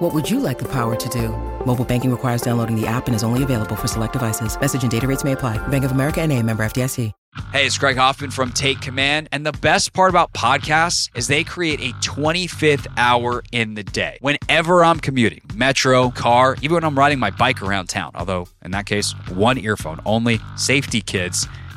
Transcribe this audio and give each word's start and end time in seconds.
What 0.00 0.14
would 0.14 0.30
you 0.30 0.40
like 0.40 0.58
the 0.58 0.68
power 0.72 0.96
to 0.96 1.08
do? 1.10 1.28
Mobile 1.66 1.84
banking 1.84 2.10
requires 2.10 2.40
downloading 2.40 2.74
the 2.74 2.86
app 2.86 3.06
and 3.06 3.14
is 3.14 3.22
only 3.22 3.42
available 3.42 3.76
for 3.76 3.86
select 3.86 4.14
devices. 4.14 4.58
Message 4.58 4.80
and 4.80 4.90
data 4.90 5.06
rates 5.06 5.24
may 5.24 5.32
apply. 5.32 5.58
Bank 5.68 5.84
of 5.84 5.90
America 5.90 6.22
and 6.22 6.32
a 6.32 6.42
member 6.42 6.62
FDIC. 6.62 7.12
Hey, 7.52 7.66
it's 7.66 7.76
Craig 7.76 7.98
Hoffman 7.98 8.30
from 8.30 8.50
Take 8.50 8.80
Command. 8.80 9.28
And 9.30 9.44
the 9.44 9.52
best 9.52 9.92
part 9.92 10.08
about 10.08 10.32
podcasts 10.32 11.10
is 11.14 11.28
they 11.28 11.44
create 11.44 11.80
a 11.80 11.92
25th 11.98 12.86
hour 12.96 13.44
in 13.52 13.74
the 13.74 13.84
day. 13.84 14.16
Whenever 14.22 14.82
I'm 14.82 15.00
commuting, 15.00 15.42
metro, 15.54 16.10
car, 16.10 16.56
even 16.62 16.76
when 16.76 16.84
I'm 16.84 16.98
riding 16.98 17.18
my 17.18 17.30
bike 17.30 17.60
around 17.60 17.90
town, 17.90 18.12
although 18.14 18.48
in 18.64 18.70
that 18.70 18.86
case, 18.86 19.12
one 19.34 19.58
earphone 19.58 20.00
only, 20.06 20.40
safety 20.56 21.02
kids. 21.02 21.46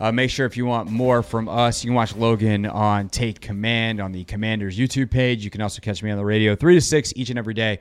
Uh, 0.00 0.12
make 0.12 0.30
sure 0.30 0.46
if 0.46 0.56
you 0.56 0.66
want 0.66 0.90
more 0.90 1.22
from 1.22 1.48
us, 1.48 1.84
you 1.84 1.88
can 1.88 1.94
watch 1.94 2.14
Logan 2.14 2.66
on 2.66 3.08
Take 3.08 3.40
Command 3.40 4.00
on 4.00 4.12
the 4.12 4.24
Commanders 4.24 4.78
YouTube 4.78 5.10
page. 5.10 5.44
You 5.44 5.50
can 5.50 5.62
also 5.62 5.80
catch 5.80 6.02
me 6.02 6.10
on 6.10 6.18
the 6.18 6.24
radio 6.24 6.54
three 6.54 6.74
to 6.74 6.80
six 6.80 7.12
each 7.16 7.30
and 7.30 7.38
every 7.38 7.54
day 7.54 7.80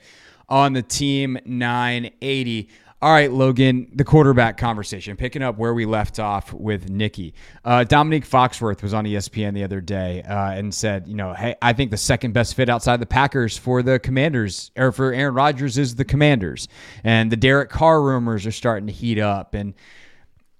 on 0.49 0.73
the 0.73 0.81
Team 0.81 1.37
980. 1.45 2.69
All 3.01 3.11
right, 3.11 3.31
Logan, 3.31 3.91
the 3.93 4.05
quarterback 4.05 4.57
conversation, 4.57 5.17
picking 5.17 5.43
up 5.43 5.57
where 5.57 5.73
we 5.73 5.85
left 5.85 6.17
off 6.17 6.53
with 6.53 6.89
Nicky. 6.89 7.33
Uh, 7.63 7.83
Dominique 7.83 8.25
Foxworth 8.25 8.81
was 8.81 8.93
on 8.93 9.05
ESPN 9.05 9.53
the 9.53 9.63
other 9.63 9.81
day 9.81 10.23
uh, 10.23 10.51
and 10.51 10.73
said, 10.73 11.07
you 11.07 11.13
know, 11.13 11.33
hey, 11.33 11.55
I 11.61 11.73
think 11.73 11.91
the 11.91 11.97
second 11.97 12.33
best 12.33 12.55
fit 12.55 12.69
outside 12.69 12.99
the 13.01 13.05
Packers 13.05 13.57
for 13.57 13.83
the 13.83 13.99
Commanders 13.99 14.71
or 14.77 14.91
for 14.91 15.13
Aaron 15.13 15.35
Rodgers 15.35 15.77
is 15.77 15.95
the 15.95 16.05
Commanders. 16.05 16.67
And 17.03 17.31
the 17.31 17.35
Derek 17.35 17.69
Carr 17.69 18.01
rumors 18.01 18.45
are 18.45 18.51
starting 18.51 18.87
to 18.87 18.93
heat 18.93 19.19
up. 19.19 19.53
And 19.53 19.73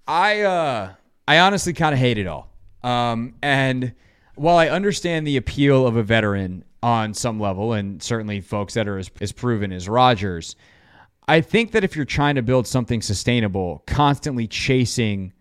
I, 0.06 0.42
uh, 0.42 0.92
I 1.28 1.38
honestly 1.40 1.72
kind 1.72 1.92
of 1.92 1.98
hate 1.98 2.18
it 2.18 2.26
all. 2.26 2.50
Um, 2.82 3.34
and 3.42 3.92
while 4.36 4.58
I 4.58 4.68
understand 4.68 5.26
the 5.26 5.36
appeal 5.36 5.86
of 5.86 5.96
a 5.96 6.02
veteran 6.02 6.64
on 6.82 7.14
some 7.14 7.40
level, 7.40 7.72
and 7.72 8.02
certainly 8.02 8.40
folks 8.40 8.74
that 8.74 8.86
are 8.86 8.98
as, 8.98 9.10
as 9.20 9.32
proven 9.32 9.72
as 9.72 9.88
Rodgers, 9.88 10.56
I 11.26 11.40
think 11.40 11.72
that 11.72 11.82
if 11.82 11.96
you're 11.96 12.04
trying 12.04 12.36
to 12.36 12.42
build 12.42 12.66
something 12.66 13.02
sustainable, 13.02 13.82
constantly 13.86 14.46
chasing 14.46 15.32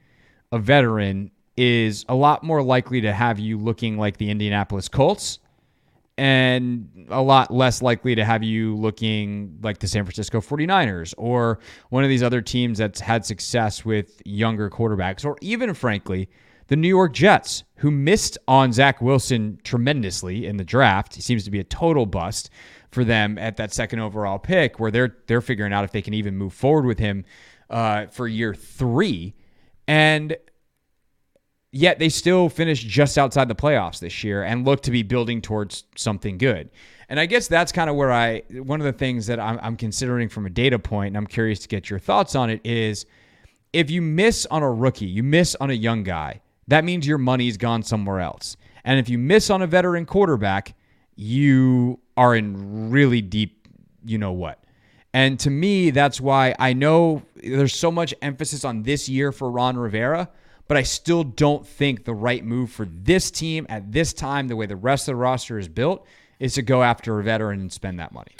a 0.51 0.57
veteran 0.57 1.29
is 1.57 2.05
a 2.09 2.15
lot 2.15 2.43
more 2.43 2.63
likely 2.63 3.01
to 3.01 3.13
have 3.13 3.39
you 3.39 3.57
looking 3.57 3.97
like 3.97 4.17
the 4.17 4.29
Indianapolis 4.29 4.89
Colts 4.89 5.39
and 6.17 7.07
a 7.09 7.21
lot 7.21 7.51
less 7.51 7.81
likely 7.81 8.15
to 8.15 8.23
have 8.23 8.41
you 8.41 8.75
looking 8.75 9.57
like 9.61 9.79
the 9.79 9.87
San 9.87 10.05
Francisco 10.05 10.39
49ers 10.39 11.13
or 11.17 11.59
one 11.89 12.03
of 12.03 12.09
these 12.09 12.23
other 12.23 12.41
teams 12.41 12.77
that's 12.77 13.01
had 13.01 13.25
success 13.25 13.83
with 13.83 14.21
younger 14.25 14.69
quarterbacks, 14.69 15.25
or 15.25 15.37
even, 15.41 15.73
frankly, 15.73 16.29
the 16.67 16.75
New 16.75 16.87
York 16.87 17.13
Jets, 17.13 17.63
who 17.77 17.91
missed 17.91 18.37
on 18.47 18.71
Zach 18.71 19.01
Wilson 19.01 19.59
tremendously 19.63 20.45
in 20.45 20.57
the 20.57 20.63
draft. 20.63 21.15
He 21.15 21.21
seems 21.21 21.43
to 21.43 21.51
be 21.51 21.59
a 21.59 21.63
total 21.65 22.05
bust 22.05 22.49
for 22.91 23.03
them 23.03 23.37
at 23.37 23.57
that 23.57 23.73
second 23.73 23.99
overall 23.99 24.39
pick, 24.39 24.79
where 24.79 24.91
they're 24.91 25.17
they're 25.27 25.41
figuring 25.41 25.73
out 25.73 25.83
if 25.83 25.91
they 25.91 26.01
can 26.01 26.13
even 26.13 26.37
move 26.37 26.53
forward 26.53 26.85
with 26.85 26.97
him 26.97 27.25
uh, 27.69 28.07
for 28.07 28.27
year 28.27 28.53
three, 28.55 29.35
and 29.87 30.37
yet 31.75 31.99
they 31.99 32.07
still 32.07 32.47
finished 32.47 32.87
just 32.87 33.17
outside 33.17 33.49
the 33.49 33.55
playoffs 33.55 33.99
this 33.99 34.23
year 34.23 34.43
and 34.43 34.65
look 34.65 34.81
to 34.81 34.91
be 34.91 35.03
building 35.03 35.41
towards 35.41 35.83
something 35.97 36.37
good. 36.37 36.69
And 37.09 37.19
I 37.19 37.25
guess 37.25 37.49
that's 37.49 37.73
kind 37.73 37.89
of 37.89 37.97
where 37.97 38.13
I 38.13 38.43
one 38.49 38.79
of 38.79 38.85
the 38.85 38.93
things 38.93 39.27
that 39.27 39.41
I'm, 39.41 39.59
I'm 39.61 39.75
considering 39.75 40.29
from 40.29 40.45
a 40.45 40.49
data 40.49 40.79
point, 40.79 41.07
and 41.07 41.17
I'm 41.17 41.27
curious 41.27 41.59
to 41.59 41.67
get 41.67 41.89
your 41.89 41.99
thoughts 41.99 42.33
on 42.33 42.49
it 42.49 42.61
is 42.63 43.05
if 43.73 43.91
you 43.91 44.01
miss 44.01 44.45
on 44.45 44.63
a 44.63 44.71
rookie, 44.71 45.05
you 45.05 45.21
miss 45.21 45.53
on 45.59 45.69
a 45.69 45.73
young 45.73 46.03
guy, 46.03 46.39
that 46.69 46.85
means 46.85 47.05
your 47.05 47.17
money's 47.17 47.57
gone 47.57 47.83
somewhere 47.83 48.21
else. 48.21 48.55
And 48.85 48.97
if 48.97 49.09
you 49.09 49.17
miss 49.17 49.49
on 49.49 49.61
a 49.61 49.67
veteran 49.67 50.05
quarterback, 50.05 50.75
you 51.17 51.99
are 52.15 52.35
in 52.35 52.89
really 52.89 53.21
deep, 53.21 53.67
you 54.05 54.17
know 54.17 54.31
what. 54.31 54.63
And 55.13 55.37
to 55.41 55.49
me, 55.49 55.91
that's 55.91 56.21
why 56.21 56.55
I 56.57 56.71
know 56.71 57.23
there's 57.35 57.75
so 57.75 57.91
much 57.91 58.13
emphasis 58.21 58.63
on 58.63 58.83
this 58.83 59.09
year 59.09 59.33
for 59.33 59.51
Ron 59.51 59.77
Rivera, 59.77 60.29
but 60.67 60.77
I 60.77 60.83
still 60.83 61.23
don't 61.23 61.65
think 61.65 62.05
the 62.05 62.13
right 62.13 62.43
move 62.43 62.71
for 62.71 62.85
this 62.85 63.31
team 63.31 63.65
at 63.69 63.91
this 63.91 64.13
time, 64.13 64.47
the 64.47 64.55
way 64.55 64.65
the 64.65 64.75
rest 64.75 65.07
of 65.07 65.13
the 65.13 65.17
roster 65.17 65.59
is 65.59 65.67
built, 65.67 66.05
is 66.39 66.55
to 66.55 66.61
go 66.61 66.83
after 66.83 67.19
a 67.19 67.23
veteran 67.23 67.59
and 67.61 67.71
spend 67.71 67.99
that 67.99 68.11
money. 68.11 68.35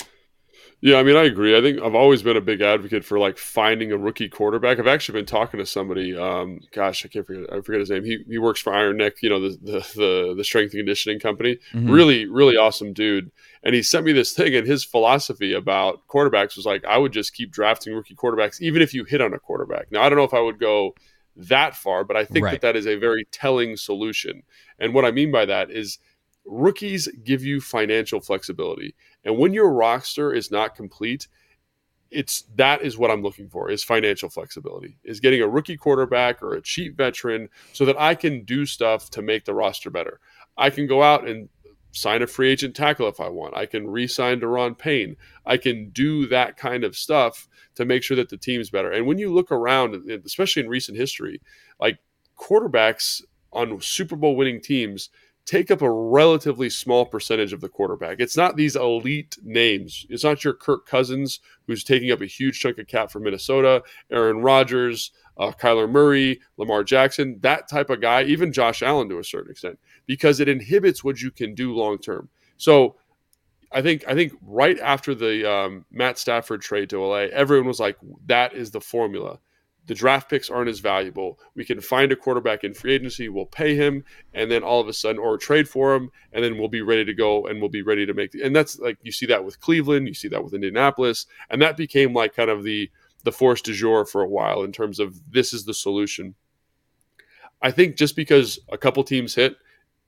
Yeah, 0.82 0.98
I 0.98 1.04
mean, 1.04 1.16
I 1.16 1.24
agree. 1.24 1.58
I 1.58 1.62
think 1.62 1.82
I've 1.82 1.96
always 1.96 2.22
been 2.22 2.38
a 2.38 2.42
big 2.42 2.62
advocate 2.62 3.04
for 3.04 3.18
like 3.18 3.38
finding 3.38 3.92
a 3.92 3.98
rookie 3.98 4.30
quarterback. 4.30 4.78
I've 4.78 4.88
actually 4.88 5.20
been 5.20 5.26
talking 5.26 5.60
to 5.60 5.66
somebody. 5.66 6.16
Um, 6.16 6.60
gosh, 6.72 7.04
I 7.06 7.08
can't 7.08 7.26
forget. 7.26 7.52
I 7.52 7.62
forget 7.62 7.80
his 7.80 7.90
name. 7.90 8.04
He, 8.04 8.20
he 8.28 8.38
works 8.38 8.62
for 8.62 8.74
Iron 8.74 8.98
Neck, 8.98 9.14
you 9.24 9.30
know, 9.30 9.40
the 9.40 9.58
the 9.62 9.80
the, 9.96 10.34
the 10.38 10.44
strength 10.44 10.74
and 10.74 10.82
conditioning 10.82 11.20
company. 11.20 11.58
Mm-hmm. 11.74 11.90
Really, 11.90 12.26
really 12.28 12.58
awesome 12.58 12.94
dude. 12.94 13.32
And 13.64 13.74
he 13.74 13.82
sent 13.82 14.06
me 14.06 14.12
this 14.12 14.34
thing, 14.34 14.54
and 14.54 14.68
his 14.68 14.84
philosophy 14.84 15.54
about 15.54 16.08
quarterbacks 16.08 16.56
was 16.56 16.66
like, 16.68 16.86
I 16.86 17.00
would 17.00 17.14
just 17.14 17.34
keep 17.34 17.52
drafting 17.52 17.96
rookie 17.96 18.14
quarterbacks, 18.14 18.62
even 18.62 18.82
if 18.82 18.94
you 18.94 19.06
hit 19.06 19.22
on 19.22 19.34
a 19.34 19.40
quarterback. 19.40 19.92
Now, 19.92 20.04
I 20.04 20.10
don't 20.10 20.20
know 20.20 20.26
if 20.26 20.36
I 20.36 20.42
would 20.42 20.60
go 20.60 20.94
that 21.36 21.76
far, 21.76 22.04
but 22.04 22.18
I 22.18 22.26
think 22.26 22.46
right. 22.46 22.52
that 22.52 22.62
that 22.62 22.76
is 22.76 22.88
a 22.88 22.96
very 22.96 23.26
telling 23.32 23.78
solution. 23.78 24.44
And 24.80 24.94
what 24.94 25.06
I 25.06 25.12
mean 25.12 25.32
by 25.32 25.46
that 25.46 25.70
is 25.70 26.00
rookies 26.46 27.08
give 27.24 27.44
you 27.44 27.60
financial 27.60 28.22
flexibility. 28.22 28.96
And 29.24 29.38
when 29.38 29.54
your 29.54 29.72
roster 29.72 30.34
is 30.34 30.52
not 30.52 30.76
complete, 30.76 31.28
it's 32.12 32.44
that 32.56 32.82
is 32.82 32.98
what 32.98 33.12
I'm 33.12 33.24
looking 33.24 33.50
for 33.50 33.70
is 33.70 33.84
financial 33.84 34.30
flexibility, 34.30 34.98
is 35.04 35.20
getting 35.20 35.42
a 35.42 35.48
rookie 35.48 35.76
quarterback 35.76 36.42
or 36.42 36.54
a 36.54 36.62
cheap 36.62 36.96
veteran 36.96 37.50
so 37.74 37.84
that 37.86 38.00
I 38.00 38.16
can 38.16 38.44
do 38.44 38.66
stuff 38.66 39.10
to 39.12 39.22
make 39.22 39.46
the 39.46 39.54
roster 39.54 39.90
better. 39.90 40.20
I 40.58 40.70
can 40.70 40.88
go 40.88 41.04
out 41.04 41.28
and 41.28 41.50
sign 41.96 42.22
a 42.22 42.28
free 42.28 42.52
agent 42.52 42.76
tackle 42.76 43.08
if 43.08 43.20
I 43.20 43.30
want. 43.30 43.56
I 43.56 43.66
can 43.66 43.88
re-sign 43.88 44.42
Daron 44.42 44.78
Payne. 44.78 45.16
I 45.46 45.58
can 45.58 45.90
do 45.90 46.28
that 46.28 46.58
kind 46.58 46.84
of 46.84 46.96
stuff 46.96 47.48
to 47.76 47.86
make 47.86 48.04
sure 48.04 48.18
that 48.18 48.30
the 48.30 48.38
team's 48.38 48.70
better. 48.70 48.92
And 48.92 49.06
when 49.08 49.18
you 49.18 49.34
look 49.34 49.52
around, 49.52 50.10
especially 50.26 50.64
in 50.64 50.70
recent 50.70 50.98
history, 50.98 51.42
like 51.80 52.00
quarterbacks 52.38 53.22
on 53.52 53.80
Super 53.82 54.16
Bowl 54.16 54.36
winning 54.36 54.62
teams– 54.62 55.10
take 55.46 55.70
up 55.70 55.82
a 55.82 55.92
relatively 55.92 56.70
small 56.70 57.06
percentage 57.06 57.54
of 57.54 57.62
the 57.62 57.70
quarterback. 57.70 58.20
It's 58.20 58.36
not 58.36 58.56
these 58.56 58.76
elite 58.76 59.38
names. 59.44 60.06
It's 60.10 60.24
not 60.24 60.44
your 60.44 60.54
Kirk 60.54 60.88
Cousins 60.88 61.40
who's 61.68 61.84
taking 61.84 62.12
up 62.12 62.22
a 62.22 62.26
huge 62.26 62.60
chunk 62.60 62.80
of 62.80 62.88
cap 62.88 63.12
for 63.12 63.20
Minnesota, 63.20 63.84
Aaron 64.12 64.42
Rodgers, 64.42 65.12
uh, 65.38 65.52
Kyler 65.52 65.90
Murray, 65.90 66.42
Lamar 66.58 66.84
Jackson, 66.84 67.38
that 67.42 67.70
type 67.70 67.90
of 67.90 68.02
guy, 68.02 68.24
even 68.24 68.54
Josh 68.54 68.82
Allen 68.82 69.10
to 69.10 69.20
a 69.20 69.24
certain 69.24 69.52
extent, 69.52 69.80
because 70.06 70.40
it 70.40 70.48
inhibits 70.48 71.04
what 71.04 71.22
you 71.22 71.32
can 71.32 71.54
do 71.54 71.74
long 71.74 71.98
term. 71.98 72.30
So 72.58 72.96
I 73.72 73.82
think 73.82 74.06
I 74.08 74.14
think 74.14 74.34
right 74.42 74.80
after 74.80 75.14
the 75.14 75.50
um, 75.52 75.86
Matt 75.92 76.18
Stafford 76.18 76.62
trade 76.62 76.90
to 76.92 77.02
LA, 77.02 77.28
everyone 77.34 77.68
was 77.68 77.80
like, 77.80 77.98
"That 78.26 78.54
is 78.54 78.72
the 78.72 78.82
formula." 78.82 79.40
the 79.88 79.94
draft 79.94 80.30
picks 80.30 80.50
aren't 80.50 80.70
as 80.70 80.80
valuable. 80.80 81.40
We 81.56 81.66
can 81.66 81.80
find 81.80 82.12
a 82.12 82.16
quarterback 82.16 82.64
in 82.64 82.74
free 82.74 82.94
agency, 82.94 83.30
we'll 83.30 83.46
pay 83.46 83.76
him, 83.76 84.04
and 84.34 84.50
then 84.50 84.64
all 84.64 84.82
of 84.82 84.88
a 84.88 84.94
sudden, 84.94 85.20
or 85.20 85.38
trade 85.38 85.70
for 85.70 85.96
him, 85.96 86.12
and 86.34 86.44
then 86.44 86.58
we'll 86.58 86.70
be 86.70 86.82
ready 86.82 87.06
to 87.06 87.14
go 87.14 87.46
and 87.46 87.60
we'll 87.60 87.70
be 87.70 87.84
ready 87.84 88.06
to 88.06 88.14
make. 88.14 88.32
The, 88.32 88.42
and 88.42 88.56
that's 88.56 88.80
like 88.80 88.98
you 89.04 89.12
see 89.12 89.26
that 89.28 89.46
with 89.46 89.60
Cleveland, 89.60 90.08
you 90.08 90.14
see 90.14 90.28
that 90.30 90.44
with 90.44 90.54
Indianapolis, 90.54 91.28
and 91.50 91.62
that 91.62 91.78
became 91.78 92.14
like 92.14 92.36
kind 92.36 92.50
of 92.50 92.64
the 92.64 92.90
the 93.26 93.32
force 93.32 93.62
du 93.62 93.74
jour 93.74 94.06
for 94.06 94.22
a 94.22 94.30
while 94.30 94.64
in 94.64 94.72
terms 94.72 95.00
of 95.00 95.20
this 95.30 95.52
is 95.52 95.66
the 95.66 95.74
solution. 95.74 96.36
I 97.62 97.72
think 97.72 97.98
just 97.98 98.16
because 98.16 98.60
a 98.70 98.78
couple 98.78 99.04
teams 99.04 99.36
hit 99.36 99.58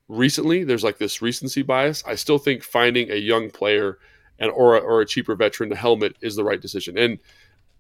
recently, 0.08 0.64
there's 0.64 0.84
like 0.84 1.00
this 1.00 1.22
recency 1.22 1.64
bias. 1.64 2.04
I 2.06 2.16
still 2.16 2.38
think 2.38 2.64
finding 2.64 3.12
a 3.12 3.16
young 3.16 3.50
player 3.50 3.98
and 4.40 4.52
or 4.52 4.80
or 4.80 5.02
a 5.02 5.06
cheaper 5.06 5.36
veteran 5.36 5.70
to 5.72 5.76
helmet 5.76 6.16
is 6.22 6.36
the 6.36 6.44
right 6.44 6.62
decision. 6.62 6.98
And 6.98 7.18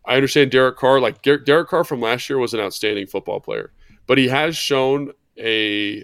I 0.05 0.15
understand 0.15 0.51
Derek 0.51 0.77
Carr. 0.77 0.99
Like 0.99 1.21
Derek 1.21 1.67
Carr 1.67 1.83
from 1.83 2.01
last 2.01 2.29
year 2.29 2.39
was 2.39 2.53
an 2.53 2.59
outstanding 2.59 3.05
football 3.05 3.39
player, 3.39 3.71
but 4.07 4.17
he 4.17 4.27
has 4.29 4.57
shown 4.57 5.11
a 5.37 6.03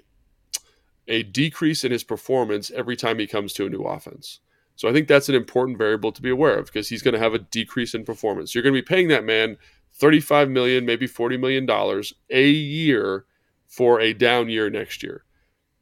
a 1.08 1.24
decrease 1.24 1.84
in 1.84 1.92
his 1.92 2.04
performance 2.04 2.72
every 2.72 2.96
time 2.96 3.18
he 3.18 3.28
comes 3.28 3.52
to 3.54 3.66
a 3.66 3.70
new 3.70 3.82
offense. 3.82 4.40
So 4.84 4.90
I 4.90 4.92
think 4.92 5.08
that's 5.08 5.30
an 5.30 5.36
important 5.36 5.78
variable 5.78 6.12
to 6.12 6.22
be 6.22 6.30
aware 6.30 6.58
of 6.58 6.66
because 6.66 6.90
he's 6.90 7.02
going 7.02 7.14
to 7.14 7.20
have 7.20 7.34
a 7.34 7.40
decrease 7.40 7.94
in 7.94 8.04
performance. 8.04 8.54
You're 8.54 8.64
going 8.64 8.76
to 8.76 8.82
be 8.82 8.86
paying 8.86 9.08
that 9.08 9.24
man 9.24 9.56
35 9.94 10.50
million, 10.50 10.86
maybe 10.86 11.08
40 11.08 11.38
million 11.38 11.66
dollars 11.66 12.14
a 12.30 12.50
year 12.50 13.24
for 13.66 14.02
a 14.02 14.14
down 14.14 14.50
year 14.50 14.70
next 14.70 15.02
year. 15.02 15.24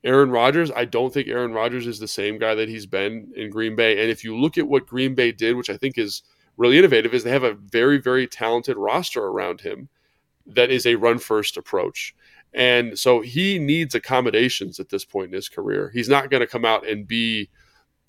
Aaron 0.03 0.29
Rodgers, 0.29 0.69
I 0.69 0.85
don't 0.85 1.11
think 1.11 1.29
Aaron 1.29 1.51
Rodgers 1.51 1.87
is 1.87 1.97
the 1.97 2.07
same 2.07 2.37
guy 2.37 2.53
that 2.53 2.69
he's 2.69 2.85
been 2.85 3.31
in 3.35 3.49
Green 3.49 3.75
Bay. 3.75 3.99
And 3.99 4.11
if 4.11 4.23
you 4.23 4.37
look 4.37 4.55
at 4.59 4.67
what 4.67 4.85
Green 4.85 5.15
Bay 5.15 5.31
did, 5.31 5.55
which 5.55 5.71
I 5.71 5.77
think 5.77 5.97
is 5.97 6.21
really 6.55 6.77
innovative, 6.77 7.11
is 7.11 7.23
they 7.23 7.31
have 7.31 7.41
a 7.41 7.55
very, 7.55 7.97
very 7.97 8.27
talented 8.27 8.77
roster 8.77 9.25
around 9.25 9.61
him 9.61 9.89
that 10.45 10.69
is 10.69 10.85
a 10.85 10.93
run 10.93 11.17
first 11.17 11.57
approach. 11.57 12.13
And 12.53 12.99
so 12.99 13.21
he 13.21 13.57
needs 13.57 13.95
accommodations 13.95 14.79
at 14.79 14.89
this 14.89 15.05
point 15.05 15.29
in 15.29 15.33
his 15.33 15.49
career. 15.49 15.89
He's 15.91 16.07
not 16.07 16.29
going 16.29 16.41
to 16.41 16.45
come 16.45 16.65
out 16.65 16.87
and 16.87 17.07
be 17.07 17.49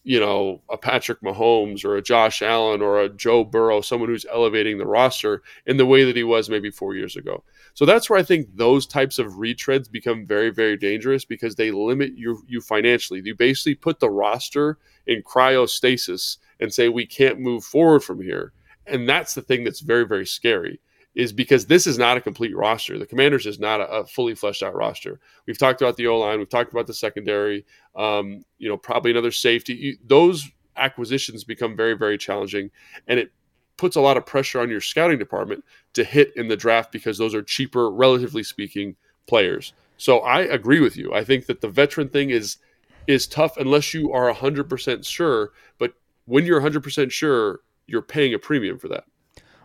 you 0.05 0.19
know, 0.19 0.61
a 0.69 0.77
Patrick 0.77 1.21
Mahomes 1.21 1.85
or 1.85 1.97
a 1.97 2.03
Josh 2.03 2.43
Allen 2.43 2.83
or 2.83 3.01
a 3.01 3.09
Joe 3.09 3.45
Burrow, 3.45 3.81
someone 3.81 4.09
who's 4.09 4.27
elevating 4.31 4.79
the 4.79 4.87
roster 4.87 5.43
in 5.65 5.77
the 5.77 5.87
way 5.87 6.03
that 6.05 6.17
he 6.17 6.25
was 6.25 6.51
maybe 6.51 6.71
four 6.71 6.97
years 6.97 7.15
ago. 7.15 7.45
So 7.75 7.87
that's 7.87 8.11
where 8.11 8.19
I 8.19 8.25
think 8.25 8.49
those 8.55 8.87
types 8.87 9.19
of 9.19 9.35
retreads 9.35 9.91
become 9.91 10.27
very, 10.27 10.51
very 10.51 10.77
dangerous 10.77 11.25
because 11.25 11.55
they 11.55 11.71
limit 11.71 12.13
you, 12.17 12.43
you 12.49 12.61
financially. 12.61 13.23
You 13.25 13.37
basically 13.37 13.77
put 13.77 14.01
the 14.01 14.11
roster 14.11 14.79
in 15.07 15.23
cryostasis 15.23 16.39
and 16.59 16.75
say, 16.75 16.89
we 16.89 17.07
can't 17.07 17.39
move 17.39 17.63
forward 17.63 18.03
from 18.03 18.21
here. 18.21 18.53
And 18.87 19.09
that's 19.09 19.35
the 19.35 19.43
thing 19.43 19.63
that's 19.63 19.81
very, 19.81 20.05
very 20.05 20.27
scary 20.27 20.81
is 21.15 21.33
because 21.33 21.67
this 21.67 21.87
is 21.87 21.99
not 21.99 22.17
a 22.17 22.21
complete 22.21 22.57
roster. 22.57 22.99
The 22.99 23.07
Commanders 23.07 23.47
is 23.47 23.59
not 23.59 23.81
a, 23.81 23.89
a 23.89 24.07
fully 24.07 24.35
fleshed 24.35 24.63
out 24.63 24.75
roster. 24.75 25.21
We've 25.47 25.59
talked 25.59 25.83
about 25.83 25.97
the 25.97 26.07
O 26.07 26.19
line, 26.19 26.39
we've 26.39 26.49
talked 26.49 26.73
about 26.73 26.87
the 26.87 26.95
secondary. 26.95 27.67
Um, 27.95 28.45
you 28.59 28.69
know, 28.69 28.77
probably 28.77 29.11
another 29.11 29.31
safety. 29.31 29.99
Those 30.07 30.49
acquisitions 30.77 31.45
become 31.45 31.77
very, 31.77 31.95
very 31.95 32.17
challenging, 32.17 32.71
and 33.07 33.19
it 33.19 33.33
puts 33.77 33.97
a 33.97 34.01
lot 34.01 34.17
of 34.17 34.25
pressure 34.25 34.61
on 34.61 34.71
your 34.71 34.81
scouting 34.81 35.19
department 35.19 35.65
to 35.95 36.05
hit 36.05 36.33
in 36.37 36.49
the 36.49 36.57
draft 36.57 36.93
because 36.93 37.19
those 37.19 37.35
are 37.35 37.43
cheaper, 37.43 37.91
relatively 37.91 38.43
speaking, 38.43 38.97
players. 39.27 39.73
So 39.97 40.19
I 40.21 40.41
agree 40.41 40.81
with 40.81 40.97
you. 40.97 41.13
I 41.13 41.25
think 41.25 41.47
that 41.47 41.61
the 41.61 41.69
veteran 41.69 42.09
thing 42.09 42.31
is 42.31 42.59
is 43.07 43.27
tough 43.27 43.57
unless 43.57 43.93
you 43.93 44.13
are 44.13 44.33
100% 44.33 45.05
sure, 45.05 45.51
but 45.79 45.93
when 46.27 46.47
you're 46.47 46.61
100% 46.61 47.11
sure, 47.11 47.61
you're 47.87 48.01
paying 48.01 48.33
a 48.33 48.39
premium 48.39 48.79
for 48.79 48.87
that. 48.89 49.05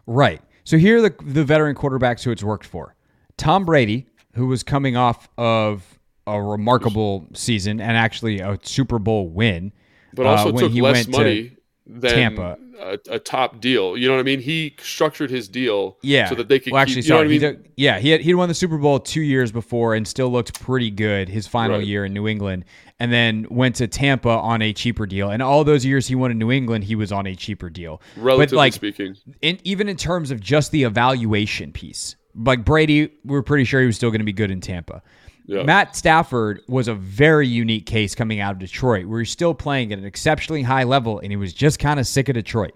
Right. 0.08 0.42
So 0.68 0.78
here 0.78 0.98
are 0.98 1.02
the, 1.02 1.16
the 1.24 1.46
veteran 1.46 1.78
quarterbacks 1.78 2.24
who 2.24 2.32
it's 2.32 2.44
worked 2.44 2.66
for. 2.66 2.94
Tom 3.38 3.64
Brady, 3.64 4.06
who 4.36 4.48
was 4.48 4.64
coming 4.64 4.98
off 4.98 5.30
of 5.38 5.98
a 6.28 6.42
remarkable 6.42 7.26
season 7.34 7.80
and 7.80 7.96
actually 7.96 8.42
a 8.42 8.60
Super 8.64 9.00
Bowl 9.00 9.30
win. 9.30 9.72
But 10.14 10.26
also 10.26 10.54
uh, 10.54 10.60
took 10.60 10.74
less 10.74 11.08
money 11.08 11.56
than 11.86 12.12
Tampa. 12.12 12.58
A, 12.82 13.00
a, 13.12 13.18
top 13.18 13.62
deal. 13.62 13.96
You 13.96 14.10
know 14.10 14.16
what 14.16 14.20
I 14.20 14.24
mean? 14.24 14.42
He 14.42 14.76
structured 14.82 15.30
his 15.30 15.48
deal 15.48 16.00
yeah. 16.02 16.28
so 16.28 16.36
that 16.36 16.50
they 16.50 16.60
could 16.60 16.74
well, 16.74 16.82
actually, 16.82 16.96
keep, 16.96 17.06
sorry, 17.06 17.34
I 17.34 17.40
mean? 17.40 17.70
yeah, 17.78 18.00
he 18.00 18.10
had, 18.10 18.20
he'd 18.20 18.36
won 18.36 18.50
the 18.50 18.54
Super 18.54 18.78
Bowl 18.78 19.00
two 19.00 19.22
years 19.22 19.54
before 19.54 19.96
and 19.96 20.06
still 20.06 20.30
looked 20.30 20.60
pretty 20.60 20.92
good 20.92 21.30
his 21.30 21.48
final 21.48 21.78
right. 21.78 21.88
year 21.88 22.04
in 22.04 22.14
New 22.14 22.28
England 22.28 22.66
and 23.00 23.12
then 23.12 23.46
went 23.50 23.76
to 23.76 23.88
Tampa 23.88 24.30
on 24.30 24.62
a 24.62 24.74
cheaper 24.74 25.06
deal. 25.06 25.30
And 25.30 25.42
all 25.42 25.64
those 25.64 25.86
years 25.86 26.08
he 26.08 26.16
won 26.16 26.32
in 26.32 26.38
New 26.38 26.52
England, 26.52 26.86
he 26.86 26.96
was 26.96 27.12
on 27.12 27.28
a 27.28 27.36
cheaper 27.36 27.70
deal. 27.70 28.02
Relatively 28.16 28.56
but 28.56 28.58
like, 28.58 28.74
speaking. 28.74 29.16
In, 29.42 29.60
even 29.64 29.88
in 29.88 29.98
terms 29.98 30.32
of 30.32 30.40
just 30.40 30.72
the 30.72 30.84
evaluation 30.84 31.72
piece, 31.72 32.16
like 32.36 32.66
Brady, 32.66 33.12
we 33.24 33.38
are 33.38 33.44
pretty 33.44 33.66
sure 33.66 33.82
he 33.82 33.88
was 33.88 33.96
still 33.96 34.10
going 34.10 34.20
to 34.20 34.26
be 34.26 34.34
good 34.34 34.52
in 34.52 34.62
Tampa. 34.62 35.02
Yeah. 35.46 35.64
Matt 35.64 35.96
Stafford 35.96 36.62
was 36.68 36.88
a 36.88 36.94
very 36.94 37.48
unique 37.48 37.86
case 37.86 38.14
coming 38.16 38.42
out 38.42 38.52
of 38.52 38.60
Detroit, 38.60 39.06
where 39.06 39.20
he's 39.20 39.32
still 39.32 39.54
playing 39.54 39.94
at 39.94 40.00
an 40.00 40.04
exceptionally 40.04 40.62
high 40.62 40.84
level, 40.84 41.20
and 41.20 41.32
he 41.32 41.38
was 41.38 41.54
just 41.54 41.80
kind 41.80 42.00
of 42.00 42.08
sick 42.08 42.28
of 42.28 42.34
Detroit. 42.34 42.74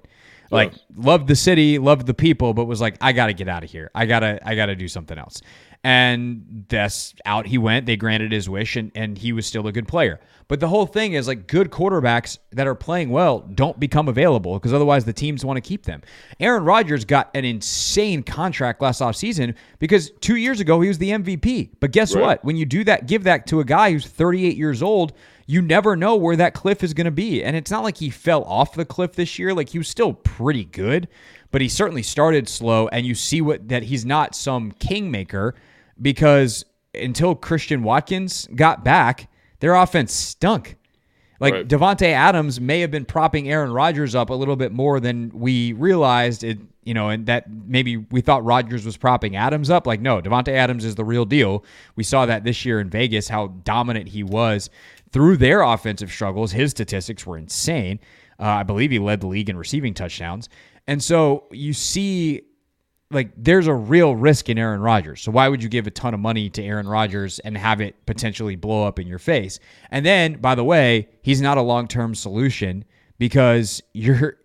Like, 0.52 0.72
yeah. 0.72 0.80
loved 0.96 1.28
the 1.28 1.36
city, 1.36 1.80
loved 1.80 2.08
the 2.08 2.14
people, 2.14 2.54
but 2.54 2.66
was 2.66 2.80
like, 2.80 2.96
I 3.02 3.12
got 3.12 3.28
to 3.28 3.34
get 3.34 3.50
out 3.50 3.64
of 3.64 3.70
here. 3.70 3.92
I 3.96 4.06
gotta, 4.06 4.40
I 4.46 4.56
gotta 4.56 4.76
do 4.76 4.88
something 4.88 5.18
else 5.18 5.42
and 5.84 6.66
that's 6.70 7.16
out 7.26 7.48
he 7.48 7.58
went. 7.58 7.88
They 7.88 7.96
granted 7.96 8.32
his 8.32 8.48
wish, 8.48 8.76
and, 8.76 8.92
and 8.94 9.18
he 9.18 9.34
was 9.34 9.48
still 9.48 9.66
a 9.68 9.72
good 9.72 9.88
player. 9.88 10.20
But 10.48 10.60
the 10.60 10.68
whole 10.68 10.86
thing 10.86 11.14
is 11.14 11.28
like 11.28 11.48
good 11.48 11.72
quarterbacks 11.72 12.38
that 12.52 12.68
are 12.68 12.76
playing 12.76 13.10
well 13.10 13.40
don't 13.40 13.80
become 13.80 14.08
available 14.08 14.54
because 14.56 14.74
otherwise 14.74 15.06
the 15.06 15.14
teams 15.14 15.46
want 15.46 15.58
to 15.58 15.62
keep 15.62 15.86
them. 15.86 16.02
Aaron 16.40 16.66
Rodgers 16.66 17.06
got 17.06 17.32
an 17.34 17.46
insane 17.46 18.22
contract 18.22 18.82
last 18.82 19.02
offseason 19.02 19.56
because 19.80 20.12
two 20.20 20.36
years 20.36 20.60
ago 20.60 20.82
he 20.82 20.90
was 20.90 20.98
the 20.98 21.12
MVP. 21.12 21.70
But 21.80 21.92
guess 21.92 22.14
right. 22.14 22.22
what? 22.22 22.44
When 22.44 22.58
you 22.58 22.66
do 22.66 22.84
that, 22.84 23.08
give 23.08 23.24
that 23.24 23.48
to 23.48 23.62
a 23.62 23.66
guy 23.66 23.94
who's 23.94 24.06
38 24.06 24.58
years 24.58 24.84
old, 24.84 25.14
you 25.48 25.62
never 25.62 25.96
know 25.96 26.16
where 26.16 26.36
that 26.36 26.54
cliff 26.54 26.84
is 26.84 26.94
going 26.94 27.06
to 27.06 27.12
be. 27.12 27.44
And 27.44 27.56
it's 27.56 27.72
not 27.72 27.84
like 27.84 27.98
he 27.98 28.10
fell 28.10 28.44
off 28.44 28.74
the 28.74 28.86
cliff 28.86 29.14
this 29.14 29.40
year. 29.40 29.54
Like 29.54 29.70
he 29.70 29.78
was 29.78 29.88
still 29.88 30.14
pretty 30.14 30.66
good, 30.66 31.08
but 31.52 31.62
he 31.62 31.70
certainly 31.70 32.04
started 32.04 32.48
slow. 32.50 32.88
And 32.90 33.06
you 33.06 33.16
see 33.16 33.40
what 33.40 33.70
that 33.70 33.84
he's 33.84 34.06
not 34.06 34.36
some 34.36 34.74
kingmaker 34.74 35.56
because 36.02 36.66
until 36.94 37.36
Christian 37.36 37.84
Watkins 37.84 38.48
got 38.56 38.84
back, 38.84 39.30
their 39.60 39.76
offense 39.76 40.14
stunk. 40.14 40.78
Like 41.40 41.54
right. 41.54 41.68
Davante 41.68 42.12
Adams 42.12 42.62
may 42.62 42.82
have 42.82 42.92
been 42.92 43.06
propping 43.06 43.50
Aaron 43.50 43.72
Rodgers 43.72 44.14
up 44.14 44.30
a 44.30 44.34
little 44.34 44.56
bit 44.56 44.72
more 44.72 45.00
than 45.00 45.32
we 45.34 45.74
realized 45.74 46.44
it, 46.44 46.60
you 46.84 46.94
know, 46.94 47.10
and 47.10 47.26
that 47.26 47.50
maybe 47.50 47.98
we 47.98 48.22
thought 48.22 48.46
Rodgers 48.46 48.86
was 48.86 48.96
propping 48.96 49.36
Adams 49.36 49.72
up. 49.72 49.88
Like, 49.88 50.02
no, 50.02 50.22
Davante 50.22 50.50
Adams 50.50 50.86
is 50.86 50.96
the 50.96 51.04
real 51.04 51.26
deal. 51.26 51.66
We 51.96 52.04
saw 52.04 52.28
that 52.28 52.44
this 52.44 52.64
year 52.64 52.80
in 52.80 52.92
Vegas, 52.92 53.28
how 53.28 53.48
dominant 53.48 54.10
he 54.10 54.22
was 54.22 54.70
through 55.12 55.38
their 55.38 55.62
offensive 55.62 56.12
struggles. 56.12 56.52
His 56.52 56.72
statistics 56.72 57.26
were 57.26 57.40
insane. 57.40 58.00
Uh, 58.40 58.46
I 58.46 58.64
believe 58.64 58.92
he 58.92 59.00
led 59.00 59.22
the 59.22 59.28
league 59.28 59.50
in 59.50 59.58
receiving 59.58 59.96
touchdowns. 59.96 60.48
And 60.88 61.02
so 61.04 61.46
you 61.52 61.74
see 61.74 62.42
like 63.12 63.32
there's 63.38 63.68
a 63.68 63.74
real 63.74 64.16
risk 64.16 64.50
in 64.50 64.58
Aaron 64.58 64.82
Rodgers. 64.82 65.22
So 65.22 65.32
why 65.32 65.48
would 65.48 65.62
you 65.62 65.70
give 65.70 65.88
a 65.88 65.92
ton 65.92 66.14
of 66.14 66.20
money 66.20 66.50
to 66.50 66.64
Aaron 66.64 66.88
Rodgers 66.88 67.40
and 67.40 67.58
have 67.58 67.82
it 67.82 68.06
potentially 68.06 68.56
blow 68.56 68.86
up 68.86 69.00
in 69.00 69.08
your 69.08 69.20
face? 69.20 69.60
And 69.92 70.06
then, 70.06 70.36
by 70.36 70.56
the 70.56 70.64
way, 70.64 71.10
he's 71.22 71.42
not 71.42 71.58
a 71.58 71.62
long-term 71.62 72.16
solution 72.16 72.86
because 73.18 73.82
you're 73.94 74.38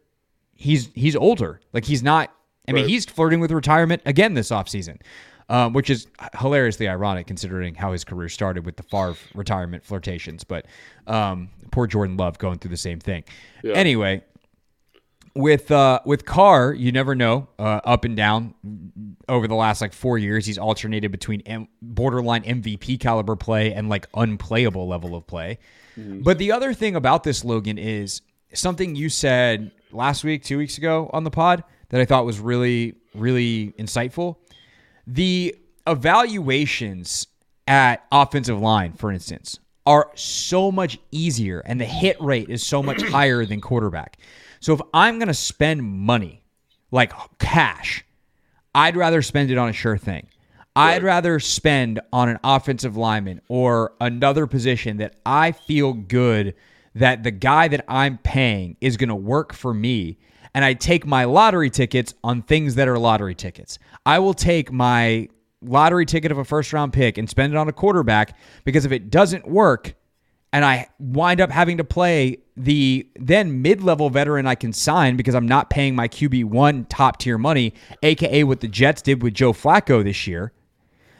he's 0.54 0.90
he's 0.94 1.16
older. 1.16 1.60
Like 1.72 1.84
he's 1.84 2.02
not 2.02 2.32
I 2.68 2.72
mean, 2.72 2.88
he's 2.88 3.04
flirting 3.04 3.40
with 3.40 3.52
retirement 3.52 4.02
again 4.04 4.34
this 4.34 4.50
offseason. 4.50 5.00
Um, 5.48 5.74
which 5.74 5.90
is 5.90 6.08
hilariously 6.40 6.88
ironic 6.88 7.28
considering 7.28 7.76
how 7.76 7.92
his 7.92 8.02
career 8.02 8.28
started 8.28 8.66
with 8.66 8.76
the 8.76 8.82
Favre 8.82 9.14
retirement 9.32 9.84
flirtations. 9.84 10.42
But 10.42 10.66
um, 11.06 11.50
poor 11.70 11.86
Jordan 11.86 12.16
Love 12.16 12.36
going 12.38 12.58
through 12.58 12.72
the 12.72 12.76
same 12.76 12.98
thing. 12.98 13.22
Yeah. 13.62 13.74
Anyway, 13.74 14.24
with 15.36 15.70
uh, 15.70 16.00
with 16.04 16.24
Carr, 16.24 16.72
you 16.72 16.90
never 16.90 17.14
know. 17.14 17.48
Uh, 17.58 17.80
up 17.84 18.04
and 18.04 18.16
down 18.16 18.54
over 19.28 19.46
the 19.46 19.54
last 19.54 19.80
like 19.80 19.92
four 19.92 20.18
years, 20.18 20.46
he's 20.46 20.58
alternated 20.58 21.12
between 21.12 21.42
M- 21.42 21.68
borderline 21.82 22.42
MVP 22.42 22.98
caliber 22.98 23.36
play 23.36 23.72
and 23.72 23.88
like 23.88 24.08
unplayable 24.14 24.88
level 24.88 25.14
of 25.14 25.26
play. 25.26 25.58
Mm-hmm. 25.98 26.22
But 26.22 26.38
the 26.38 26.52
other 26.52 26.74
thing 26.74 26.96
about 26.96 27.22
this 27.22 27.44
Logan 27.44 27.78
is 27.78 28.22
something 28.52 28.96
you 28.96 29.08
said 29.08 29.70
last 29.92 30.24
week, 30.24 30.42
two 30.42 30.58
weeks 30.58 30.78
ago 30.78 31.10
on 31.12 31.24
the 31.24 31.30
pod 31.30 31.62
that 31.90 32.00
I 32.00 32.04
thought 32.04 32.24
was 32.24 32.40
really 32.40 32.96
really 33.14 33.72
insightful. 33.78 34.36
The 35.06 35.54
evaluations 35.86 37.26
at 37.68 38.04
offensive 38.10 38.60
line, 38.60 38.94
for 38.94 39.12
instance, 39.12 39.58
are 39.84 40.10
so 40.14 40.72
much 40.72 40.98
easier, 41.12 41.60
and 41.60 41.80
the 41.80 41.84
hit 41.84 42.20
rate 42.20 42.48
is 42.48 42.64
so 42.64 42.82
much 42.82 43.02
higher 43.10 43.44
than 43.44 43.60
quarterback. 43.60 44.18
So 44.66 44.74
if 44.74 44.80
I'm 44.92 45.20
going 45.20 45.28
to 45.28 45.34
spend 45.34 45.84
money, 45.84 46.42
like 46.90 47.12
cash, 47.38 48.04
I'd 48.74 48.96
rather 48.96 49.22
spend 49.22 49.52
it 49.52 49.58
on 49.58 49.68
a 49.68 49.72
sure 49.72 49.96
thing. 49.96 50.26
I'd 50.74 51.04
rather 51.04 51.38
spend 51.38 52.00
on 52.12 52.28
an 52.28 52.40
offensive 52.42 52.96
lineman 52.96 53.42
or 53.48 53.92
another 54.00 54.48
position 54.48 54.96
that 54.96 55.14
I 55.24 55.52
feel 55.52 55.92
good 55.92 56.56
that 56.96 57.22
the 57.22 57.30
guy 57.30 57.68
that 57.68 57.84
I'm 57.86 58.18
paying 58.18 58.76
is 58.80 58.96
going 58.96 59.08
to 59.08 59.14
work 59.14 59.52
for 59.52 59.72
me. 59.72 60.18
And 60.52 60.64
I 60.64 60.74
take 60.74 61.06
my 61.06 61.26
lottery 61.26 61.70
tickets 61.70 62.12
on 62.24 62.42
things 62.42 62.74
that 62.74 62.88
are 62.88 62.98
lottery 62.98 63.36
tickets. 63.36 63.78
I 64.04 64.18
will 64.18 64.34
take 64.34 64.72
my 64.72 65.28
lottery 65.62 66.06
ticket 66.06 66.32
of 66.32 66.38
a 66.38 66.44
first 66.44 66.72
round 66.72 66.92
pick 66.92 67.18
and 67.18 67.30
spend 67.30 67.52
it 67.52 67.56
on 67.56 67.68
a 67.68 67.72
quarterback 67.72 68.36
because 68.64 68.84
if 68.84 68.90
it 68.90 69.10
doesn't 69.10 69.46
work, 69.46 69.94
and 70.52 70.64
I 70.64 70.88
wind 70.98 71.40
up 71.40 71.50
having 71.50 71.76
to 71.78 71.84
play 71.84 72.38
the 72.56 73.08
then 73.16 73.62
mid-level 73.62 74.10
veteran 74.10 74.46
I 74.46 74.54
can 74.54 74.72
sign 74.72 75.16
because 75.16 75.34
I'm 75.34 75.46
not 75.46 75.70
paying 75.70 75.94
my 75.94 76.08
QB1 76.08 76.86
top 76.88 77.18
tier 77.18 77.38
money, 77.38 77.74
aka 78.02 78.44
what 78.44 78.60
the 78.60 78.68
Jets 78.68 79.02
did 79.02 79.22
with 79.22 79.34
Joe 79.34 79.52
Flacco 79.52 80.02
this 80.02 80.26
year, 80.26 80.52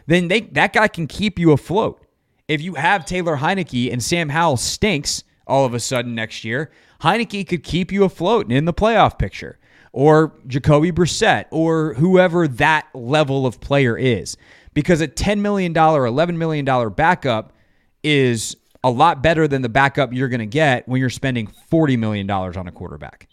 then 0.07 0.29
they 0.29 0.41
that 0.41 0.73
guy 0.73 0.89
can 0.89 1.07
keep 1.07 1.39
you 1.39 1.53
afloat. 1.53 2.03
If 2.49 2.63
you 2.63 2.75
have 2.75 3.05
Taylor 3.05 3.37
Heinicke 3.37 3.93
and 3.93 4.03
Sam 4.03 4.29
Howell 4.29 4.57
stinks 4.57 5.25
all 5.47 5.65
of 5.65 5.75
a 5.75 5.81
sudden 5.81 6.15
next 6.15 6.45
year, 6.45 6.71
Heinicke 7.03 7.47
could 7.49 7.63
keep 7.63 7.93
you 7.93 8.05
afloat 8.05 8.51
in 8.51 8.65
the 8.65 8.75
playoff 8.75 9.19
picture. 9.19 9.59
Or 9.93 10.35
Jacoby 10.47 10.93
Brissett, 10.93 11.47
or 11.51 11.95
whoever 11.95 12.47
that 12.47 12.87
level 12.95 13.47
of 13.47 13.61
player 13.61 13.97
is. 13.97 14.37
Because 14.75 15.01
a 15.01 15.09
$10 15.09 15.39
million, 15.39 15.73
$11 15.73 16.37
million 16.37 16.91
backup 16.91 17.55
is 18.03 18.57
a 18.87 18.91
lot 18.91 19.21
better 19.21 19.49
than 19.49 19.63
the 19.63 19.69
backup 19.69 20.13
you're 20.13 20.29
going 20.29 20.39
to 20.39 20.47
get 20.47 20.87
when 20.87 21.01
you're 21.01 21.11
spending 21.11 21.49
$40 21.73 21.99
million 21.99 22.31
on 22.31 22.69
a 22.69 22.71
quarterback. 22.71 23.29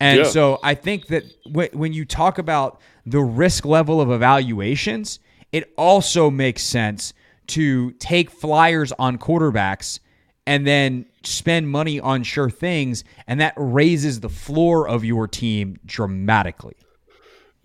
And 0.00 0.18
Yeah. 0.18 0.24
so 0.24 0.58
I 0.60 0.74
think 0.74 1.06
that 1.06 1.22
wh- 1.46 1.72
when 1.72 1.92
you 1.92 2.04
talk 2.04 2.38
about 2.38 2.80
the 3.06 3.20
risk 3.20 3.64
level 3.64 4.00
of 4.00 4.10
evaluations, 4.10 5.20
it 5.52 5.72
also 5.78 6.30
makes 6.30 6.62
sense 6.62 7.14
to 7.48 7.92
take 7.92 8.28
flyers 8.28 8.90
on 8.98 9.18
quarterbacks 9.18 10.00
and 10.48 10.66
then 10.66 11.06
spend 11.22 11.68
money 11.68 12.00
on 12.00 12.24
sure 12.24 12.50
things. 12.50 13.04
And 13.28 13.40
that 13.40 13.54
raises 13.56 14.18
the 14.18 14.28
floor 14.28 14.88
of 14.88 15.04
your 15.04 15.28
team 15.28 15.76
dramatically. 15.86 16.74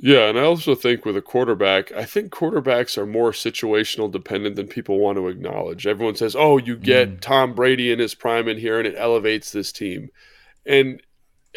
Yeah, 0.05 0.27
and 0.27 0.37
I 0.37 0.43
also 0.43 0.75
think 0.75 1.05
with 1.05 1.15
a 1.15 1.21
quarterback, 1.21 1.89
I 1.93 2.03
think 2.03 2.29
quarterbacks 2.29 2.97
are 2.97 3.05
more 3.05 3.31
situational 3.31 4.11
dependent 4.11 4.57
than 4.57 4.67
people 4.67 4.99
want 4.99 5.17
to 5.17 5.29
acknowledge. 5.29 5.87
Everyone 5.87 6.17
says, 6.17 6.35
"Oh, 6.35 6.57
you 6.57 6.75
get 6.75 7.09
mm. 7.09 7.21
Tom 7.21 7.53
Brady 7.53 7.89
in 7.89 7.99
his 7.99 8.13
prime 8.13 8.49
in 8.49 8.57
here 8.57 8.77
and 8.77 8.85
it 8.85 8.95
elevates 8.97 9.53
this 9.53 9.71
team." 9.71 10.09
And 10.65 11.01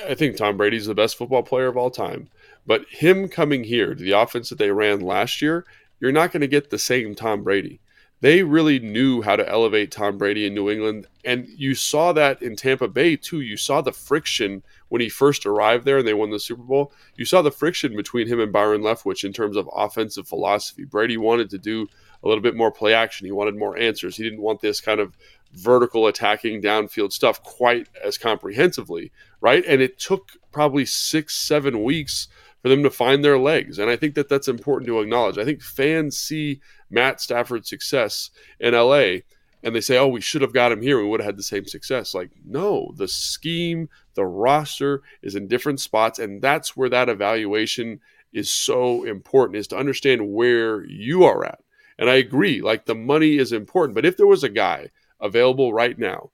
I 0.08 0.14
think 0.14 0.36
Tom 0.36 0.56
Brady's 0.56 0.86
the 0.86 0.94
best 0.94 1.16
football 1.16 1.42
player 1.42 1.66
of 1.66 1.76
all 1.76 1.90
time. 1.90 2.28
But 2.64 2.84
him 2.88 3.28
coming 3.28 3.64
here 3.64 3.96
to 3.96 4.00
the 4.00 4.12
offense 4.12 4.48
that 4.50 4.58
they 4.58 4.70
ran 4.70 5.00
last 5.00 5.42
year, 5.42 5.66
you're 5.98 6.12
not 6.12 6.30
going 6.30 6.42
to 6.42 6.46
get 6.46 6.70
the 6.70 6.78
same 6.78 7.16
Tom 7.16 7.42
Brady. 7.42 7.80
They 8.20 8.42
really 8.42 8.78
knew 8.78 9.20
how 9.22 9.36
to 9.36 9.48
elevate 9.48 9.90
Tom 9.90 10.16
Brady 10.16 10.46
in 10.46 10.54
New 10.54 10.70
England. 10.70 11.06
And 11.24 11.46
you 11.48 11.74
saw 11.74 12.12
that 12.14 12.40
in 12.40 12.56
Tampa 12.56 12.88
Bay, 12.88 13.16
too. 13.16 13.40
You 13.40 13.56
saw 13.58 13.82
the 13.82 13.92
friction 13.92 14.62
when 14.88 15.02
he 15.02 15.08
first 15.08 15.44
arrived 15.44 15.84
there 15.84 15.98
and 15.98 16.08
they 16.08 16.14
won 16.14 16.30
the 16.30 16.40
Super 16.40 16.62
Bowl. 16.62 16.92
You 17.16 17.26
saw 17.26 17.42
the 17.42 17.50
friction 17.50 17.94
between 17.94 18.26
him 18.26 18.40
and 18.40 18.52
Byron 18.52 18.80
Leftwich 18.80 19.22
in 19.22 19.32
terms 19.32 19.56
of 19.56 19.68
offensive 19.74 20.26
philosophy. 20.26 20.84
Brady 20.84 21.18
wanted 21.18 21.50
to 21.50 21.58
do 21.58 21.88
a 22.22 22.28
little 22.28 22.42
bit 22.42 22.56
more 22.56 22.72
play 22.72 22.94
action, 22.94 23.26
he 23.26 23.32
wanted 23.32 23.56
more 23.56 23.78
answers. 23.78 24.16
He 24.16 24.22
didn't 24.22 24.40
want 24.40 24.60
this 24.60 24.80
kind 24.80 25.00
of 25.00 25.16
vertical 25.52 26.06
attacking 26.06 26.62
downfield 26.62 27.12
stuff 27.12 27.42
quite 27.42 27.88
as 28.02 28.18
comprehensively, 28.18 29.12
right? 29.40 29.64
And 29.66 29.80
it 29.80 29.98
took 29.98 30.32
probably 30.52 30.86
six, 30.86 31.34
seven 31.34 31.82
weeks 31.82 32.28
for 32.66 32.70
them 32.70 32.82
to 32.82 32.90
find 32.90 33.24
their 33.24 33.38
legs. 33.38 33.78
And 33.78 33.88
I 33.88 33.94
think 33.94 34.16
that 34.16 34.28
that's 34.28 34.48
important 34.48 34.88
to 34.88 34.98
acknowledge. 34.98 35.38
I 35.38 35.44
think 35.44 35.62
fans 35.62 36.18
see 36.18 36.60
Matt 36.90 37.20
Stafford's 37.20 37.68
success 37.68 38.30
in 38.58 38.74
LA 38.74 39.18
and 39.62 39.72
they 39.72 39.80
say, 39.80 39.98
oh, 39.98 40.08
we 40.08 40.20
should 40.20 40.42
have 40.42 40.52
got 40.52 40.72
him 40.72 40.82
here. 40.82 40.98
We 41.00 41.06
would 41.06 41.20
have 41.20 41.26
had 41.26 41.36
the 41.36 41.44
same 41.44 41.64
success. 41.66 42.12
Like, 42.12 42.30
no, 42.44 42.92
the 42.96 43.06
scheme, 43.06 43.88
the 44.14 44.26
roster 44.26 45.02
is 45.22 45.36
in 45.36 45.46
different 45.46 45.78
spots. 45.78 46.18
And 46.18 46.42
that's 46.42 46.76
where 46.76 46.88
that 46.88 47.08
evaluation 47.08 48.00
is 48.32 48.50
so 48.50 49.04
important 49.04 49.58
is 49.58 49.68
to 49.68 49.78
understand 49.78 50.32
where 50.32 50.84
you 50.86 51.22
are 51.22 51.44
at. 51.44 51.60
And 52.00 52.10
I 52.10 52.16
agree, 52.16 52.62
like 52.62 52.84
the 52.84 52.96
money 52.96 53.36
is 53.36 53.52
important. 53.52 53.94
But 53.94 54.06
if 54.06 54.16
there 54.16 54.26
was 54.26 54.42
a 54.42 54.48
guy 54.48 54.90
available 55.20 55.72
right 55.72 55.96
now 55.96 56.32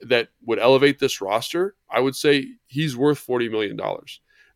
that 0.00 0.30
would 0.44 0.58
elevate 0.58 0.98
this 0.98 1.20
roster, 1.20 1.76
I 1.88 2.00
would 2.00 2.16
say 2.16 2.48
he's 2.66 2.96
worth 2.96 3.24
$40 3.24 3.48
million. 3.48 3.78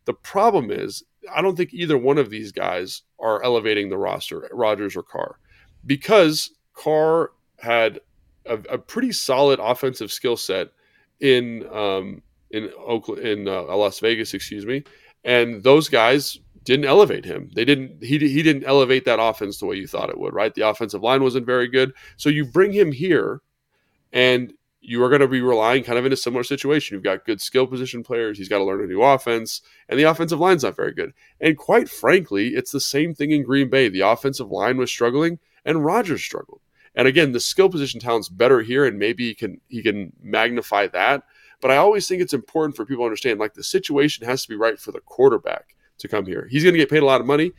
The 0.05 0.15
problem 0.15 0.73
is, 0.73 1.05
I 1.33 1.43
don't 1.43 1.57
think 1.57 1.73
either 1.73 1.99
one 1.99 2.19
of 2.19 2.31
these 2.31 2.53
guys 2.53 3.03
are 3.21 3.43
elevating 3.43 3.89
the 3.89 3.99
roster, 3.99 4.49
Rodgers 4.53 4.97
or 4.97 5.03
Carr, 5.03 5.39
because 5.87 6.51
Carr 6.75 7.33
had 7.59 8.01
a, 8.47 8.55
a 8.71 8.79
pretty 8.79 9.13
solid 9.13 9.61
offensive 9.61 10.11
skill 10.11 10.37
set 10.37 10.69
in 11.21 11.67
um, 11.73 12.23
in 12.51 12.71
Oakland, 12.79 13.23
in 13.23 13.49
uh, 13.49 13.63
Las 13.63 14.01
Vegas, 14.01 14.35
excuse 14.35 14.67
me, 14.67 14.85
and 15.25 15.63
those 15.63 15.89
guys 15.89 16.39
didn't 16.65 16.85
elevate 16.85 17.25
him. 17.25 17.51
They 17.55 17.65
didn't. 17.65 18.03
He 18.03 18.19
he 18.19 18.43
didn't 18.43 18.65
elevate 18.65 19.05
that 19.05 19.21
offense 19.21 19.59
the 19.59 19.67
way 19.67 19.77
you 19.77 19.87
thought 19.87 20.11
it 20.11 20.19
would. 20.19 20.35
Right, 20.35 20.55
the 20.55 20.69
offensive 20.69 21.03
line 21.03 21.23
wasn't 21.23 21.47
very 21.47 21.69
good. 21.69 21.93
So 22.17 22.29
you 22.29 22.45
bring 22.45 22.73
him 22.73 22.93
here, 22.93 23.41
and 24.13 24.53
you 24.85 25.03
are 25.03 25.09
going 25.09 25.21
to 25.21 25.29
be 25.29 25.41
relying 25.41 25.85
kind 25.85 25.97
of 25.97 26.05
in 26.05 26.13
a 26.13 26.17
similar 26.17 26.43
situation. 26.43 26.95
You've 26.95 27.05
got 27.05 27.25
good 27.25 27.41
skill 27.41 27.69
position 27.69 28.03
players. 28.03 28.37
He's 28.37 28.49
got 28.49 28.59
to 28.59 28.65
learn 28.65 28.83
a 28.83 28.87
new 28.87 29.01
offense, 29.01 29.63
and 29.89 29.99
the 29.99 30.05
offensive 30.05 30.41
line's 30.41 30.65
not 30.65 30.77
very 30.77 30.93
good. 30.93 31.13
And 31.41 31.57
quite 31.57 31.89
frankly, 31.89 32.49
it's 32.49 32.73
the 32.73 32.81
same 32.81 33.15
thing 33.15 33.31
in 33.31 33.45
Green 33.45 33.71
Bay. 33.71 33.89
The 33.89 34.01
offensive 34.01 34.51
line 34.51 34.79
was 34.79 34.91
struggling, 34.91 35.39
and 35.65 35.85
Rodgers 35.85 36.23
struggled. 36.23 36.61
And 36.97 37.07
again, 37.07 37.33
the 37.33 37.41
skill 37.41 37.69
position 37.69 38.01
talent's 38.01 38.29
better 38.29 38.61
here, 38.61 38.85
and 38.85 38.99
maybe 38.99 39.29
he 39.29 39.35
can 39.35 39.61
he 39.69 39.83
can 39.83 40.13
magnify 40.21 40.89
that. 40.89 41.23
But 41.61 41.71
I 41.71 41.77
always 41.77 42.09
think 42.09 42.21
it's 42.21 42.35
important 42.35 42.77
for 42.77 42.85
people 42.85 43.05
to 43.05 43.07
understand 43.07 43.39
like 43.39 43.55
the 43.55 43.63
situation 43.63 44.27
has 44.27 44.43
to 44.43 44.49
be 44.49 44.57
right 44.57 44.79
for 44.79 44.91
the 44.91 45.01
quarterback 45.01 45.77
to 45.99 46.09
come 46.09 46.27
here. 46.27 46.49
He's 46.51 46.65
going 46.65 46.75
to 46.75 46.79
get 46.79 46.91
paid 46.91 47.03
a 47.03 47.07
lot 47.07 47.21
of 47.21 47.27
money. 47.27 47.53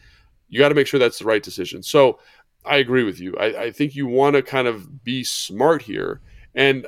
You 0.50 0.60
got 0.60 0.70
to 0.70 0.76
make 0.76 0.88
sure 0.88 1.00
that's 1.00 1.20
the 1.20 1.26
right 1.26 1.42
decision. 1.42 1.82
So 1.82 2.20
I 2.66 2.78
agree 2.78 3.04
with 3.04 3.20
you. 3.20 3.36
I, 3.38 3.64
I 3.64 3.72
think 3.72 3.96
you 3.96 4.08
want 4.08 4.36
to 4.36 4.42
kind 4.42 4.68
of 4.68 5.04
be 5.04 5.24
smart 5.24 5.84
here, 5.84 6.20
and 6.54 6.86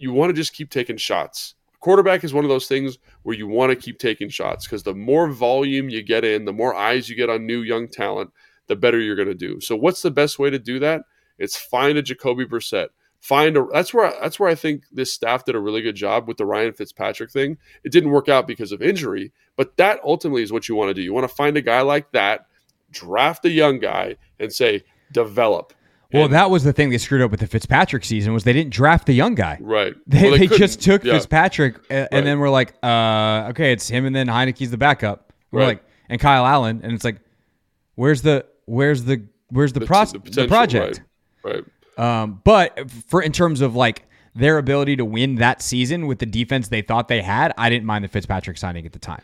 you 0.00 0.12
want 0.12 0.30
to 0.30 0.34
just 0.34 0.54
keep 0.54 0.70
taking 0.70 0.96
shots. 0.96 1.54
Quarterback 1.80 2.24
is 2.24 2.34
one 2.34 2.44
of 2.44 2.50
those 2.50 2.66
things 2.66 2.98
where 3.22 3.36
you 3.36 3.46
want 3.46 3.70
to 3.70 3.76
keep 3.76 3.98
taking 3.98 4.28
shots 4.28 4.66
because 4.66 4.82
the 4.82 4.94
more 4.94 5.28
volume 5.28 5.88
you 5.88 6.02
get 6.02 6.24
in, 6.24 6.44
the 6.44 6.52
more 6.52 6.74
eyes 6.74 7.08
you 7.08 7.16
get 7.16 7.30
on 7.30 7.46
new 7.46 7.60
young 7.60 7.88
talent, 7.88 8.30
the 8.66 8.76
better 8.76 8.98
you're 8.98 9.16
going 9.16 9.28
to 9.28 9.34
do. 9.34 9.60
So, 9.60 9.76
what's 9.76 10.02
the 10.02 10.10
best 10.10 10.38
way 10.38 10.50
to 10.50 10.58
do 10.58 10.78
that? 10.80 11.02
It's 11.38 11.56
find 11.56 11.96
a 11.96 12.02
Jacoby 12.02 12.44
Brissett. 12.44 12.88
Find 13.20 13.56
a 13.56 13.66
that's 13.72 13.92
where 13.92 14.12
that's 14.20 14.40
where 14.40 14.48
I 14.48 14.54
think 14.54 14.84
this 14.92 15.12
staff 15.12 15.44
did 15.44 15.54
a 15.54 15.60
really 15.60 15.82
good 15.82 15.96
job 15.96 16.28
with 16.28 16.38
the 16.38 16.46
Ryan 16.46 16.72
Fitzpatrick 16.72 17.30
thing. 17.30 17.58
It 17.84 17.92
didn't 17.92 18.10
work 18.10 18.28
out 18.28 18.46
because 18.46 18.72
of 18.72 18.80
injury, 18.80 19.32
but 19.56 19.76
that 19.76 20.00
ultimately 20.04 20.42
is 20.42 20.52
what 20.52 20.68
you 20.68 20.74
want 20.74 20.90
to 20.90 20.94
do. 20.94 21.02
You 21.02 21.12
want 21.12 21.28
to 21.28 21.34
find 21.34 21.56
a 21.56 21.62
guy 21.62 21.82
like 21.82 22.12
that, 22.12 22.46
draft 22.90 23.44
a 23.44 23.50
young 23.50 23.78
guy, 23.78 24.16
and 24.38 24.52
say 24.52 24.84
develop. 25.12 25.74
Well, 26.12 26.24
And- 26.24 26.32
that 26.34 26.50
was 26.50 26.64
the 26.64 26.72
thing 26.72 26.90
they 26.90 26.98
screwed 26.98 27.22
up 27.22 27.30
with 27.30 27.40
the 27.40 27.46
Fitzpatrick 27.46 28.04
season 28.04 28.32
was 28.32 28.44
they 28.44 28.52
didn't 28.52 28.72
draft 28.72 29.06
the 29.06 29.12
young 29.14 29.34
guy. 29.34 29.58
right. 29.60 29.94
They, 30.06 30.22
Well, 30.22 30.32
they, 30.32 30.46
couldn't. 30.48 30.58
just 30.58 30.80
took 30.82 31.04
Yeah. 31.04 31.12
Fitzpatrick 31.14 31.76
and 31.88 32.08
Right. 32.12 32.24
then 32.24 32.38
we're 32.40 32.50
like, 32.50 32.74
uh, 32.82 33.46
okay, 33.50 33.72
it's 33.72 33.88
him 33.88 34.06
and 34.06 34.14
then 34.16 34.26
Heinicke's 34.26 34.70
the 34.70 34.76
backup. 34.78 35.32
We're 35.52 35.60
Right. 35.60 35.66
like, 35.68 35.84
and 36.08 36.20
Kyle 36.20 36.44
Allen, 36.46 36.80
and 36.82 36.92
it's 36.92 37.04
like, 37.04 37.20
where's 37.94 38.22
the 38.22 38.44
where's 38.66 39.04
the 39.04 39.22
where's 39.50 39.72
the, 39.72 39.80
The- 39.80 39.86
pro- 39.86 40.04
the 40.04 40.18
the, 40.18 40.48
project? 40.48 41.02
Right. 41.44 41.62
Right. 41.98 42.22
Um, 42.22 42.40
but 42.44 42.90
for 42.90 43.22
in 43.22 43.32
terms 43.32 43.60
of 43.60 43.74
like 43.76 44.04
their 44.34 44.58
ability 44.58 44.96
to 44.96 45.04
win 45.04 45.36
that 45.36 45.60
season 45.62 46.06
with 46.06 46.18
the 46.20 46.26
defense 46.26 46.68
they 46.68 46.82
thought 46.82 47.08
they 47.08 47.20
had, 47.22 47.52
I 47.58 47.68
didn't 47.68 47.84
mind 47.86 48.04
the 48.04 48.08
Fitzpatrick 48.08 48.58
signing 48.58 48.86
at 48.86 48.92
the 48.92 48.98
time. 48.98 49.22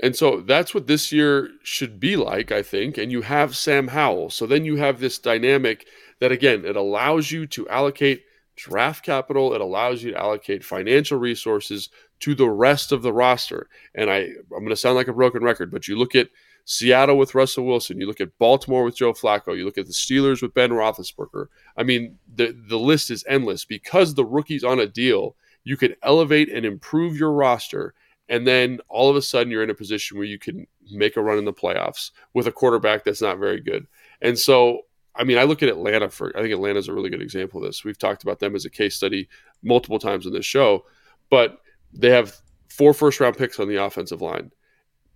And 0.00 0.14
so 0.14 0.40
that's 0.40 0.74
what 0.74 0.86
this 0.86 1.10
year 1.10 1.50
should 1.62 1.98
be 1.98 2.16
like, 2.16 2.52
I 2.52 2.62
think. 2.62 2.98
And 2.98 3.10
you 3.10 3.22
have 3.22 3.56
Sam 3.56 3.88
Howell. 3.88 4.30
So 4.30 4.46
then 4.46 4.64
you 4.64 4.76
have 4.76 5.00
this 5.00 5.18
dynamic 5.18 5.86
that, 6.20 6.32
again, 6.32 6.64
it 6.64 6.76
allows 6.76 7.30
you 7.30 7.46
to 7.48 7.68
allocate 7.68 8.24
draft 8.56 9.04
capital, 9.04 9.54
it 9.54 9.60
allows 9.60 10.02
you 10.02 10.10
to 10.10 10.18
allocate 10.18 10.64
financial 10.64 11.16
resources 11.16 11.90
to 12.20 12.34
the 12.34 12.50
rest 12.50 12.90
of 12.90 13.02
the 13.02 13.12
roster. 13.12 13.68
And 13.94 14.10
I, 14.10 14.18
I'm 14.18 14.60
going 14.60 14.70
to 14.70 14.76
sound 14.76 14.96
like 14.96 15.06
a 15.06 15.12
broken 15.12 15.44
record, 15.44 15.70
but 15.70 15.86
you 15.86 15.96
look 15.96 16.16
at 16.16 16.28
Seattle 16.64 17.16
with 17.16 17.34
Russell 17.34 17.64
Wilson, 17.64 18.00
you 18.00 18.06
look 18.06 18.20
at 18.20 18.36
Baltimore 18.38 18.84
with 18.84 18.96
Joe 18.96 19.12
Flacco, 19.12 19.56
you 19.56 19.64
look 19.64 19.78
at 19.78 19.86
the 19.86 19.92
Steelers 19.92 20.42
with 20.42 20.54
Ben 20.54 20.70
Roethlisberger. 20.70 21.46
I 21.76 21.82
mean, 21.84 22.18
the, 22.34 22.54
the 22.68 22.78
list 22.78 23.10
is 23.10 23.24
endless 23.28 23.64
because 23.64 24.14
the 24.14 24.24
rookie's 24.24 24.64
on 24.64 24.80
a 24.80 24.86
deal. 24.86 25.36
You 25.64 25.76
can 25.76 25.94
elevate 26.02 26.52
and 26.52 26.66
improve 26.66 27.16
your 27.16 27.32
roster 27.32 27.94
and 28.28 28.46
then 28.46 28.80
all 28.88 29.08
of 29.08 29.16
a 29.16 29.22
sudden 29.22 29.50
you're 29.50 29.62
in 29.62 29.70
a 29.70 29.74
position 29.74 30.16
where 30.18 30.26
you 30.26 30.38
can 30.38 30.66
make 30.90 31.16
a 31.16 31.22
run 31.22 31.38
in 31.38 31.44
the 31.44 31.52
playoffs 31.52 32.10
with 32.34 32.46
a 32.46 32.52
quarterback 32.52 33.04
that's 33.04 33.22
not 33.22 33.38
very 33.38 33.60
good. 33.60 33.86
And 34.20 34.38
so, 34.38 34.82
I 35.14 35.24
mean, 35.24 35.38
I 35.38 35.44
look 35.44 35.62
at 35.62 35.68
Atlanta 35.68 36.08
for 36.10 36.36
I 36.36 36.40
think 36.42 36.52
Atlanta's 36.52 36.88
a 36.88 36.92
really 36.92 37.10
good 37.10 37.22
example 37.22 37.60
of 37.60 37.66
this. 37.68 37.84
We've 37.84 37.98
talked 37.98 38.22
about 38.22 38.38
them 38.38 38.54
as 38.54 38.64
a 38.64 38.70
case 38.70 38.94
study 38.94 39.28
multiple 39.62 39.98
times 39.98 40.26
in 40.26 40.32
this 40.32 40.46
show, 40.46 40.84
but 41.30 41.58
they 41.92 42.10
have 42.10 42.36
four 42.68 42.92
first 42.94 43.18
round 43.20 43.36
picks 43.36 43.58
on 43.58 43.68
the 43.68 43.76
offensive 43.82 44.20
line. 44.22 44.50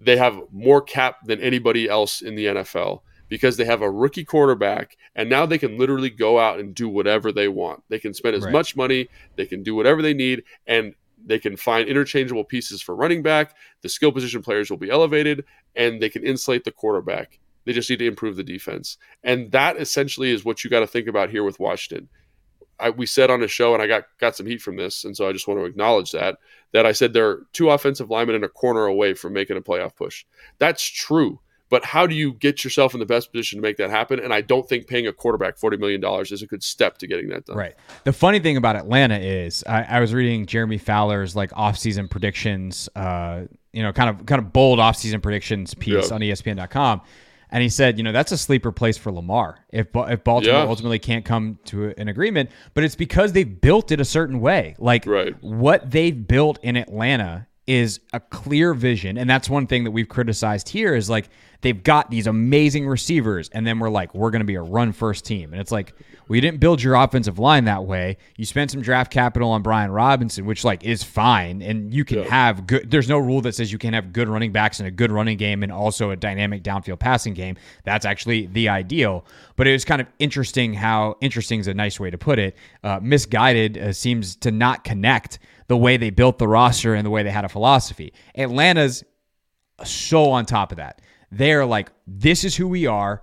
They 0.01 0.17
have 0.17 0.41
more 0.51 0.81
cap 0.83 1.19
than 1.27 1.41
anybody 1.41 1.89
else 1.89 2.23
in 2.23 2.35
the 2.35 2.47
NFL 2.47 3.03
because 3.29 3.57
they 3.57 3.65
have 3.65 3.83
a 3.83 3.91
rookie 3.91 4.25
quarterback 4.25 4.97
and 5.15 5.31
now 5.31 5.47
they 5.47 5.59
can 5.59 5.79
literally 5.79 6.11
go 6.11 6.39
out 6.39 6.59
and 6.59 6.75
do 6.75 6.89
whatever 6.89 7.31
they 7.33 7.49
want. 7.49 7.83
They 7.89 7.99
can 7.99 8.13
spend 8.13 8.35
as 8.37 8.45
Right. 8.45 8.53
much 8.53 8.77
money, 8.77 9.09
they 9.37 9.47
can 9.47 9.63
do 9.63 9.75
whatever 9.75 10.03
they 10.03 10.13
need 10.13 10.43
and 10.67 10.95
they 11.25 11.39
can 11.39 11.57
find 11.57 11.89
interchangeable 11.89 12.45
pieces 12.45 12.83
for 12.83 12.95
running 12.95 13.23
back. 13.23 13.57
The 13.83 13.89
skill 13.89 14.13
position 14.13 14.43
players 14.43 14.71
will 14.71 14.77
be 14.77 14.91
elevated, 14.91 15.45
and 15.77 16.01
they 16.01 16.09
can 16.09 16.25
insulate 16.25 16.65
the 16.65 16.73
quarterback. 16.73 17.39
They 17.65 17.73
just 17.73 17.89
need 17.89 18.01
to 18.01 18.07
improve 18.07 18.37
the 18.37 18.43
defense, 18.43 18.99
and 19.23 19.51
that 19.53 19.77
essentially 19.77 20.31
is 20.31 20.45
what 20.45 20.65
you 20.65 20.71
got 20.71 20.81
to 20.81 20.87
think 20.87 21.07
about 21.07 21.31
here 21.31 21.45
with 21.45 21.61
Washington. 21.61 22.09
I, 22.81 22.91
we 22.91 23.07
said 23.07 23.31
on 23.31 23.43
a 23.43 23.49
show, 23.49 23.75
and 23.75 23.83
I 23.83 23.87
got 23.87 24.05
got 24.19 24.35
some 24.35 24.47
heat 24.47 24.61
from 24.61 24.77
this, 24.77 25.05
and 25.05 25.17
so 25.17 25.29
I 25.29 25.33
just 25.33 25.47
want 25.47 25.61
to 25.61 25.67
acknowledge 25.67 26.11
that 26.11 26.39
that 26.73 26.87
I 26.87 26.93
said 26.93 27.13
they're 27.13 27.43
two 27.53 27.71
offensive 27.71 28.11
linemen 28.11 28.35
and 28.35 28.45
a 28.45 28.49
corner 28.49 28.87
away 28.87 29.15
from 29.15 29.33
making 29.33 29.57
a 29.57 29.61
playoff 29.61 29.95
push. 29.95 30.25
That's 30.59 30.83
true, 30.83 31.39
but 31.73 31.87
how 31.87 32.07
do 32.07 32.15
you 32.15 32.35
get 32.35 32.63
yourself 32.65 32.93
in 32.93 33.01
the 33.01 33.07
best 33.07 33.33
position 33.33 33.57
to 33.57 33.63
make 33.63 33.79
that 33.79 33.89
happen? 33.89 34.21
And 34.21 34.33
I 34.35 34.43
don't 34.43 34.69
think 34.69 34.87
paying 34.87 35.07
a 35.07 35.13
quarterback 35.13 35.57
forty 35.57 35.79
million 35.79 36.03
dollars 36.03 36.31
is 36.31 36.43
a 36.43 36.47
good 36.47 36.63
step 36.63 36.99
to 36.99 37.07
getting 37.07 37.29
that 37.31 37.47
done. 37.47 37.57
Right. 37.57 37.75
The 38.05 38.13
funny 38.13 38.41
thing 38.41 38.59
about 38.59 38.77
Atlanta 38.77 39.19
is 39.19 39.65
I, 39.67 39.83
I 39.85 40.01
was 40.01 40.13
reading 40.13 40.45
Jeremy 40.45 40.77
Fowler's 40.77 41.35
like 41.35 41.51
offseason 41.53 42.11
predictions, 42.11 42.91
uh, 42.95 43.47
you 43.73 43.83
know, 43.83 43.91
kind 43.93 44.11
of 44.11 44.27
kind 44.27 44.39
of 44.39 44.53
bold 44.53 44.79
offseason 44.81 45.23
predictions 45.23 45.73
piece 45.73 46.11
Yeah. 46.11 46.15
on 46.15 46.21
ESPN.com. 46.21 47.01
And 47.55 47.63
he 47.63 47.69
said, 47.71 47.99
you 47.99 48.05
know, 48.05 48.13
that's 48.13 48.33
a 48.33 48.39
sleeper 48.39 48.71
place 48.73 48.99
for 48.99 49.11
Lamar 49.11 49.59
if 49.73 49.87
if 49.95 50.25
Baltimore 50.25 50.61
Yeah. 50.61 50.69
ultimately 50.69 50.99
can't 50.99 51.25
come 51.25 51.59
to 51.67 51.95
an 51.97 52.09
agreement. 52.09 52.51
But 52.75 52.85
it's 52.85 52.97
because 52.97 53.33
they've 53.33 53.61
built 53.61 53.91
it 53.91 53.99
a 54.01 54.05
certain 54.05 54.41
way. 54.41 54.75
Like 54.79 55.07
Right. 55.07 55.35
what 55.43 55.91
they've 55.91 56.27
built 56.29 56.59
in 56.63 56.77
Atlanta 56.77 57.47
is 57.67 58.01
a 58.13 58.19
clear 58.19 58.75
vision, 58.75 59.17
and 59.17 59.31
that's 59.31 59.49
one 59.49 59.69
thing 59.69 59.85
that 59.85 59.93
we've 59.93 60.09
criticized 60.09 60.69
here 60.69 60.97
is 60.97 61.09
like 61.09 61.29
they've 61.63 61.83
got 61.83 62.11
these 62.11 62.27
amazing 62.27 62.87
receivers, 62.87 63.49
and 63.49 63.67
then 63.67 63.79
we're 63.79 63.91
like, 63.91 64.15
we're 64.15 64.31
going 64.31 64.41
to 64.41 64.47
be 64.47 64.57
a 64.57 64.63
run 64.63 64.93
first 64.93 65.25
team, 65.25 65.53
and 65.53 65.61
it's 65.61 65.73
like. 65.73 65.95
Well, 66.29 66.37
you 66.37 66.41
didn't 66.41 66.61
build 66.61 66.81
your 66.81 66.95
offensive 66.95 67.41
line 67.41 67.65
that 67.65 67.85
way. 67.85 68.17
You 68.37 68.47
spent 68.47 68.71
some 68.71 68.81
draft 68.81 69.13
capital 69.13 69.51
on 69.51 69.61
Brian 69.61 69.91
Robinson, 69.91 70.47
which 70.47 70.65
like 70.65 70.85
is 70.85 71.03
fine, 71.03 71.61
and 71.61 71.93
you 71.93 72.05
can 72.05 72.19
Yeah. 72.21 72.25
have 72.31 72.65
good. 72.67 72.89
There's 72.91 73.09
no 73.09 73.19
rule 73.19 73.41
that 73.41 73.57
says 73.57 73.73
you 73.73 73.77
can 73.77 73.93
have 73.93 74.13
good 74.13 74.29
running 74.29 74.53
backs 74.53 74.79
and 74.79 74.87
a 74.87 74.91
good 74.93 75.11
running 75.11 75.37
game, 75.37 75.65
and 75.65 75.73
also 75.73 76.11
a 76.11 76.17
dynamic 76.17 76.63
downfield 76.63 77.01
passing 77.01 77.35
game. 77.35 77.57
That's 77.85 78.07
actually 78.07 78.47
the 78.47 78.69
ideal. 78.69 79.27
But 79.57 79.67
it 79.67 79.73
was 79.73 79.85
kind 79.85 80.01
of 80.01 80.07
interesting 80.21 80.73
how 80.75 81.17
interesting 81.21 81.59
is 81.59 81.67
a 81.67 81.75
nice 81.75 81.99
way 81.99 82.09
to 82.09 82.17
put 82.17 82.39
it. 82.39 82.57
Uh, 82.85 83.01
misguided 83.03 83.77
uh, 83.77 83.93
seems 83.93 84.37
to 84.37 84.53
not 84.53 84.85
connect 84.85 85.41
the 85.67 85.77
way 85.77 85.97
they 85.97 86.11
built 86.11 86.39
the 86.39 86.49
roster 86.49 86.95
and 86.95 87.05
the 87.05 87.11
way 87.11 87.25
they 87.25 87.31
had 87.31 87.45
a 87.45 87.49
philosophy. 87.49 88.13
Atlanta's 88.39 89.03
so 89.85 90.31
on 90.31 90.47
top 90.47 90.71
of 90.71 90.77
that. 90.77 91.03
They're 91.33 91.65
like, 91.67 91.91
this 92.07 92.45
is 92.45 92.55
who 92.55 92.69
we 92.69 92.87
are. 92.87 93.23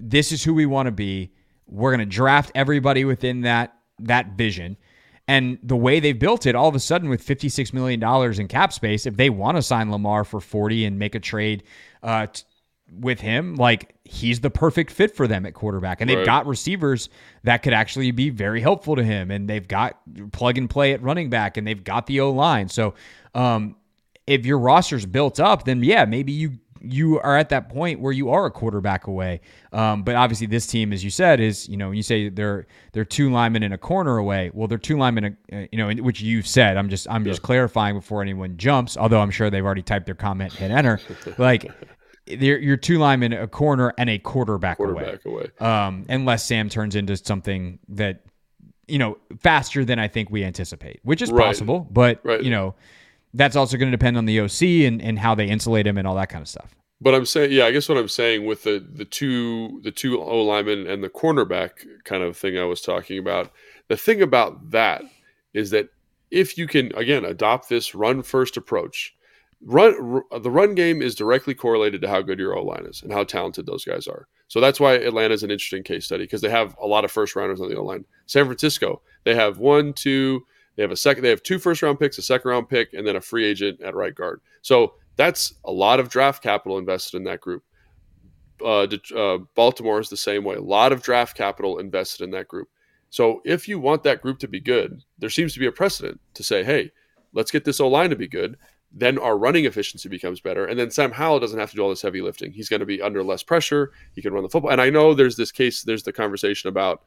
This 0.00 0.30
is 0.32 0.44
who 0.44 0.54
we 0.54 0.64
want 0.64 0.86
to 0.86 0.92
be. 0.92 1.32
We're 1.66 1.90
going 1.94 2.08
to 2.08 2.16
draft 2.16 2.52
everybody 2.54 3.04
within 3.04 3.42
that 3.42 3.74
that 3.98 4.36
vision. 4.38 4.76
And 5.26 5.58
the 5.62 5.76
way 5.76 6.00
they've 6.00 6.18
built 6.18 6.46
it, 6.46 6.54
all 6.54 6.68
of 6.68 6.74
a 6.74 6.80
sudden, 6.80 7.08
with 7.10 7.22
$56 7.26 7.74
million 7.74 8.02
in 8.40 8.48
cap 8.48 8.72
space, 8.72 9.04
if 9.04 9.16
they 9.16 9.28
want 9.28 9.56
to 9.58 9.62
sign 9.62 9.90
Lamar 9.90 10.24
for 10.24 10.40
40 10.40 10.86
and 10.86 10.98
make 10.98 11.14
a 11.16 11.20
trade 11.20 11.64
uh, 12.02 12.28
t- 12.28 12.44
with 12.90 13.20
him, 13.20 13.56
like 13.56 13.94
he's 14.04 14.40
the 14.40 14.48
perfect 14.48 14.90
fit 14.90 15.14
for 15.14 15.26
them 15.26 15.44
at 15.44 15.52
quarterback. 15.52 16.00
And 16.00 16.08
they've 16.08 16.16
Right. 16.18 16.24
got 16.24 16.46
receivers 16.46 17.10
that 17.42 17.62
could 17.64 17.74
actually 17.74 18.10
be 18.12 18.30
very 18.30 18.62
helpful 18.62 18.96
to 18.96 19.02
him. 19.04 19.30
And 19.30 19.50
they've 19.50 19.66
got 19.68 19.98
plug 20.32 20.56
and 20.56 20.70
play 20.70 20.94
at 20.94 21.02
running 21.02 21.28
back 21.28 21.58
and 21.58 21.66
they've 21.66 21.84
got 21.84 22.06
the 22.06 22.20
O 22.20 22.30
line. 22.30 22.68
So 22.70 22.94
um, 23.34 23.76
if 24.26 24.46
your 24.46 24.58
roster's 24.58 25.04
built 25.04 25.40
up, 25.40 25.64
then 25.64 25.82
yeah, 25.82 26.06
maybe 26.06 26.32
you 26.32 26.52
you 26.80 27.18
are 27.20 27.36
at 27.36 27.48
that 27.50 27.68
point 27.68 28.00
where 28.00 28.12
you 28.12 28.30
are 28.30 28.46
a 28.46 28.50
quarterback 28.50 29.06
away. 29.06 29.40
Um, 29.72 30.02
but 30.02 30.14
obviously, 30.14 30.46
this 30.46 30.66
team, 30.66 30.92
as 30.92 31.02
you 31.04 31.10
said, 31.10 31.40
is 31.40 31.68
you 31.68 31.76
know 31.76 31.90
you 31.90 32.02
say 32.02 32.28
they're 32.28 32.66
they're 32.92 33.04
two 33.04 33.30
linemen 33.30 33.62
in 33.62 33.72
a 33.72 33.78
corner 33.78 34.16
away. 34.18 34.50
Well, 34.54 34.68
they're 34.68 34.78
two 34.78 34.96
linemen, 34.98 35.36
uh, 35.52 35.64
you 35.72 35.78
know, 35.78 35.90
which 36.02 36.20
you've 36.20 36.46
said. 36.46 36.76
I'm 36.76 36.88
just 36.88 37.06
I'm 37.10 37.24
just 37.24 37.42
clarifying 37.42 37.94
before 37.96 38.22
anyone 38.22 38.56
jumps. 38.56 38.96
Although 38.96 39.20
I'm 39.20 39.30
sure 39.30 39.50
they've 39.50 39.64
already 39.64 39.82
typed 39.82 40.06
their 40.06 40.14
comment, 40.14 40.54
hit 40.54 40.70
enter. 40.70 41.00
like 41.38 41.70
they're, 42.26 42.58
you're 42.58 42.76
two 42.76 42.98
linemen, 42.98 43.32
a 43.32 43.46
corner, 43.46 43.92
and 43.96 44.10
a 44.10 44.18
quarterback, 44.18 44.78
away. 44.78 45.18
Away. 45.24 45.46
Um, 45.60 46.04
unless 46.08 46.44
Sam 46.44 46.68
turns 46.68 46.94
into 46.94 47.16
something 47.16 47.78
that 47.88 48.22
you 48.86 48.98
know 48.98 49.18
faster 49.40 49.84
than 49.84 49.98
I 49.98 50.08
think 50.08 50.30
we 50.30 50.44
anticipate, 50.44 51.00
which 51.02 51.22
is 51.22 51.30
Right. 51.30 51.44
possible. 51.44 51.86
But 51.90 52.20
Right. 52.24 52.42
you 52.42 52.50
know 52.50 52.74
that's 53.34 53.56
also 53.56 53.76
going 53.76 53.90
to 53.90 53.96
depend 53.96 54.16
on 54.16 54.24
the 54.24 54.40
OC 54.40 54.62
and, 54.86 55.02
and 55.02 55.18
how 55.18 55.34
they 55.34 55.48
insulate 55.48 55.86
him 55.86 55.98
and 55.98 56.06
all 56.06 56.14
that 56.16 56.28
kind 56.28 56.42
of 56.42 56.48
stuff. 56.48 56.74
But 57.00 57.14
I'm 57.14 57.26
saying, 57.26 57.52
yeah, 57.52 57.66
I 57.66 57.70
guess 57.70 57.88
what 57.88 57.98
I'm 57.98 58.08
saying 58.08 58.44
with 58.44 58.64
the 58.64 58.84
the 58.92 59.04
two 59.04 59.80
the 59.82 59.92
two 59.92 60.20
O 60.20 60.42
linemen 60.42 60.86
and 60.86 61.02
the 61.02 61.08
cornerback 61.08 61.86
kind 62.04 62.24
of 62.24 62.36
thing 62.36 62.58
I 62.58 62.64
was 62.64 62.80
talking 62.80 63.18
about. 63.18 63.52
The 63.86 63.96
thing 63.96 64.20
about 64.20 64.70
that 64.70 65.02
is 65.54 65.70
that 65.70 65.90
if 66.30 66.58
you 66.58 66.66
can 66.66 66.92
again 66.96 67.24
adopt 67.24 67.68
this 67.68 67.94
run 67.94 68.22
first 68.22 68.56
approach, 68.56 69.14
run 69.64 70.24
r- 70.30 70.40
the 70.40 70.50
run 70.50 70.74
game 70.74 71.00
is 71.00 71.14
directly 71.14 71.54
correlated 71.54 72.02
to 72.02 72.08
how 72.08 72.20
good 72.20 72.40
your 72.40 72.56
O 72.56 72.64
line 72.64 72.86
is 72.86 73.02
and 73.02 73.12
how 73.12 73.22
talented 73.22 73.66
those 73.66 73.84
guys 73.84 74.08
are. 74.08 74.26
So 74.48 74.60
that's 74.60 74.80
why 74.80 74.94
Atlanta 74.94 75.34
is 75.34 75.44
an 75.44 75.52
interesting 75.52 75.84
case 75.84 76.06
study 76.06 76.24
because 76.24 76.40
they 76.40 76.50
have 76.50 76.76
a 76.82 76.86
lot 76.86 77.04
of 77.04 77.12
first 77.12 77.36
rounders 77.36 77.60
on 77.60 77.68
the 77.68 77.76
O 77.76 77.84
line. 77.84 78.06
San 78.26 78.46
Francisco, 78.46 79.02
they 79.24 79.36
have 79.36 79.58
one, 79.58 79.92
two, 79.92 80.46
they 80.78 80.84
have 80.84 80.92
a 80.92 80.96
second, 80.96 81.24
they 81.24 81.30
have 81.30 81.42
two 81.42 81.58
first 81.58 81.82
round 81.82 81.98
picks, 81.98 82.18
a 82.18 82.22
second 82.22 82.48
round 82.48 82.68
pick, 82.68 82.92
and 82.92 83.04
then 83.04 83.16
a 83.16 83.20
free 83.20 83.44
agent 83.44 83.80
at 83.80 83.96
right 83.96 84.14
guard. 84.14 84.40
So 84.62 84.94
that's 85.16 85.54
a 85.64 85.72
lot 85.72 85.98
of 85.98 86.08
draft 86.08 86.40
capital 86.40 86.78
invested 86.78 87.16
in 87.16 87.24
that 87.24 87.40
group. 87.40 87.64
Uh, 88.64 88.86
uh, 89.16 89.38
Baltimore 89.56 89.98
is 89.98 90.08
the 90.08 90.16
same 90.16 90.44
way. 90.44 90.54
A 90.54 90.60
lot 90.60 90.92
of 90.92 91.02
draft 91.02 91.36
capital 91.36 91.80
invested 91.80 92.22
in 92.22 92.30
that 92.30 92.46
group. 92.46 92.68
So 93.10 93.42
if 93.44 93.66
you 93.66 93.80
want 93.80 94.04
that 94.04 94.22
group 94.22 94.38
to 94.38 94.46
be 94.46 94.60
good, 94.60 95.02
there 95.18 95.30
seems 95.30 95.52
to 95.54 95.58
be 95.58 95.66
a 95.66 95.72
precedent 95.72 96.20
to 96.34 96.44
say, 96.44 96.62
hey, 96.62 96.92
let's 97.32 97.50
get 97.50 97.64
this 97.64 97.80
O 97.80 97.88
line 97.88 98.10
to 98.10 98.16
be 98.16 98.28
good. 98.28 98.56
Then 98.92 99.18
our 99.18 99.36
running 99.36 99.64
efficiency 99.64 100.08
becomes 100.08 100.40
better. 100.40 100.66
And 100.66 100.78
then 100.78 100.92
Sam 100.92 101.10
Howell 101.10 101.40
doesn't 101.40 101.58
have 101.58 101.70
to 101.70 101.76
do 101.76 101.82
all 101.82 101.90
this 101.90 102.02
heavy 102.02 102.20
lifting. 102.20 102.52
He's 102.52 102.68
going 102.68 102.80
to 102.80 102.86
be 102.86 103.02
under 103.02 103.24
less 103.24 103.42
pressure. 103.42 103.90
He 104.14 104.22
can 104.22 104.32
run 104.32 104.44
the 104.44 104.48
football. 104.48 104.70
And 104.70 104.80
I 104.80 104.90
know 104.90 105.12
there's 105.12 105.36
this 105.36 105.50
case, 105.50 105.82
there's 105.82 106.04
the 106.04 106.12
conversation 106.12 106.68
about 106.68 107.02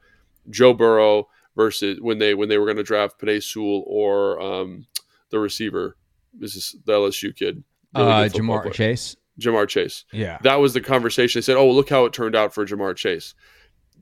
Joe 0.50 0.74
Burrow 0.74 1.28
versus 1.56 2.00
when 2.00 2.18
they 2.18 2.34
when 2.34 2.48
they 2.48 2.58
were 2.58 2.66
going 2.66 2.76
to 2.76 2.82
draft 2.82 3.20
Penei 3.20 3.42
Sewell 3.42 3.84
or 3.86 4.40
um, 4.40 4.86
the 5.30 5.38
receiver. 5.38 5.96
This 6.32 6.56
is 6.56 6.76
the 6.84 6.92
LSU 6.92 7.34
kid. 7.34 7.62
really 7.94 8.10
Uh, 8.10 8.28
Ja'Marr 8.28 8.62
player. 8.62 8.72
Chase. 8.72 9.16
Ja'Marr 9.40 9.68
Chase. 9.68 10.04
Yeah. 10.12 10.38
That 10.42 10.60
was 10.60 10.74
the 10.74 10.80
conversation. 10.80 11.40
They 11.40 11.44
said, 11.44 11.56
"Oh, 11.56 11.70
look 11.70 11.88
how 11.90 12.04
it 12.04 12.12
turned 12.12 12.36
out 12.36 12.54
for 12.54 12.66
Ja'Marr 12.66 12.96
Chase." 12.96 13.34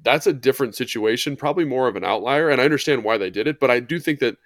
That's 0.03 0.27
a 0.27 0.33
different 0.33 0.75
situation, 0.75 1.37
probably 1.37 1.65
more 1.65 1.87
of 1.87 1.97
an 1.97 2.05
outlier, 2.05 2.49
and 2.49 2.61
I 2.61 2.65
understand 2.65 3.05
why 3.05 3.19
they 3.19 3.31
did 3.31 3.47
it. 3.47 3.61
But 3.61 3.71
I 3.71 3.81
do 3.81 3.99
think 3.99 4.21
that 4.21 4.37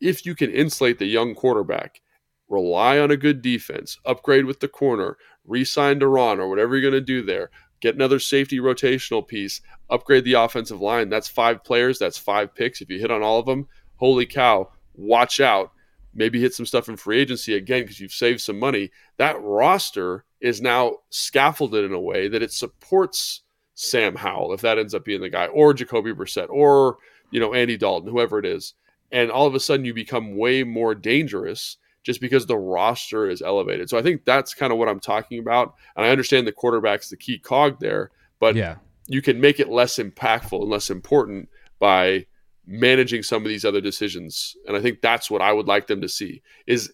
if 0.00 0.26
you 0.26 0.34
can 0.34 0.50
insulate 0.50 0.98
the 0.98 1.06
young 1.06 1.34
quarterback, 1.34 2.00
rely 2.48 2.98
on 2.98 3.10
a 3.10 3.16
good 3.16 3.40
defense, 3.40 3.98
upgrade 4.04 4.44
with 4.46 4.60
the 4.60 4.68
corner, 4.68 5.16
re-sign 5.46 6.00
Daron 6.00 6.38
or 6.38 6.48
whatever 6.48 6.74
you're 6.76 6.90
going 6.90 7.00
to 7.00 7.00
do 7.00 7.22
there, 7.22 7.50
get 7.84 7.94
another 7.94 8.18
safety 8.18 8.60
rotational 8.60 9.26
piece, 9.26 9.60
upgrade 9.90 10.24
the 10.24 10.32
offensive 10.32 10.80
line. 10.80 11.10
That's 11.10 11.28
five 11.28 11.62
players. 11.62 11.98
That's 11.98 12.16
five 12.16 12.54
picks. 12.54 12.80
If 12.80 12.88
you 12.88 12.98
hit 12.98 13.10
on 13.10 13.22
all 13.22 13.38
of 13.38 13.44
them, 13.44 13.68
holy 13.96 14.24
cow! 14.24 14.70
Watch 14.94 15.38
out. 15.38 15.70
Maybe 16.14 16.40
hit 16.40 16.54
some 16.54 16.64
stuff 16.64 16.88
in 16.88 16.96
free 16.96 17.20
agency 17.20 17.54
again 17.54 17.82
because 17.82 18.00
you've 18.00 18.12
saved 18.12 18.40
some 18.40 18.58
money. 18.58 18.90
That 19.18 19.40
roster 19.42 20.24
is 20.40 20.62
now 20.62 20.98
scaffolded 21.10 21.84
in 21.84 21.92
a 21.92 22.00
way 22.00 22.26
that 22.28 22.42
it 22.42 22.52
supports 22.52 23.42
Sam 23.74 24.14
Howell 24.14 24.54
if 24.54 24.62
that 24.62 24.78
ends 24.78 24.94
up 24.94 25.04
being 25.04 25.20
the 25.20 25.28
guy, 25.28 25.46
or 25.48 25.74
Jacoby 25.74 26.12
Brissett, 26.12 26.48
or 26.48 26.96
you 27.30 27.38
know 27.38 27.52
Andy 27.52 27.76
Dalton, 27.76 28.10
whoever 28.10 28.38
it 28.38 28.46
is. 28.46 28.72
And 29.12 29.30
all 29.30 29.46
of 29.46 29.54
a 29.54 29.60
sudden, 29.60 29.84
you 29.84 29.92
become 29.92 30.38
way 30.38 30.64
more 30.64 30.94
dangerous 30.94 31.76
just 32.04 32.20
because 32.20 32.46
the 32.46 32.56
roster 32.56 33.28
is 33.28 33.42
elevated. 33.42 33.90
So 33.90 33.98
I 33.98 34.02
think 34.02 34.24
that's 34.24 34.54
kind 34.54 34.72
of 34.72 34.78
what 34.78 34.88
I'm 34.88 35.00
talking 35.00 35.40
about. 35.40 35.74
And 35.96 36.06
I 36.06 36.10
understand 36.10 36.46
the 36.46 36.52
quarterback's 36.52 37.08
the 37.08 37.16
key 37.16 37.38
cog 37.38 37.80
there, 37.80 38.10
but 38.38 38.54
yeah. 38.54 38.76
you 39.08 39.22
can 39.22 39.40
make 39.40 39.58
it 39.58 39.68
less 39.70 39.96
impactful 39.96 40.60
and 40.60 40.70
less 40.70 40.90
important 40.90 41.48
by 41.78 42.26
managing 42.66 43.22
some 43.22 43.42
of 43.42 43.48
these 43.48 43.64
other 43.64 43.80
decisions. 43.80 44.54
And 44.68 44.76
I 44.76 44.80
think 44.80 45.00
that's 45.00 45.30
what 45.30 45.42
I 45.42 45.52
would 45.52 45.66
like 45.66 45.86
them 45.86 46.02
to 46.02 46.08
see. 46.08 46.42
Is 46.66 46.92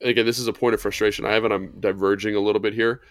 again, 0.00 0.26
this 0.26 0.38
is 0.38 0.48
a 0.48 0.52
point 0.52 0.74
of 0.74 0.80
frustration 0.80 1.24
I 1.24 1.32
have, 1.32 1.44
and 1.44 1.52
I'm 1.52 1.80
diverging 1.80 2.34
a 2.34 2.40
little 2.40 2.60
bit 2.60 2.74
here. 2.74 3.02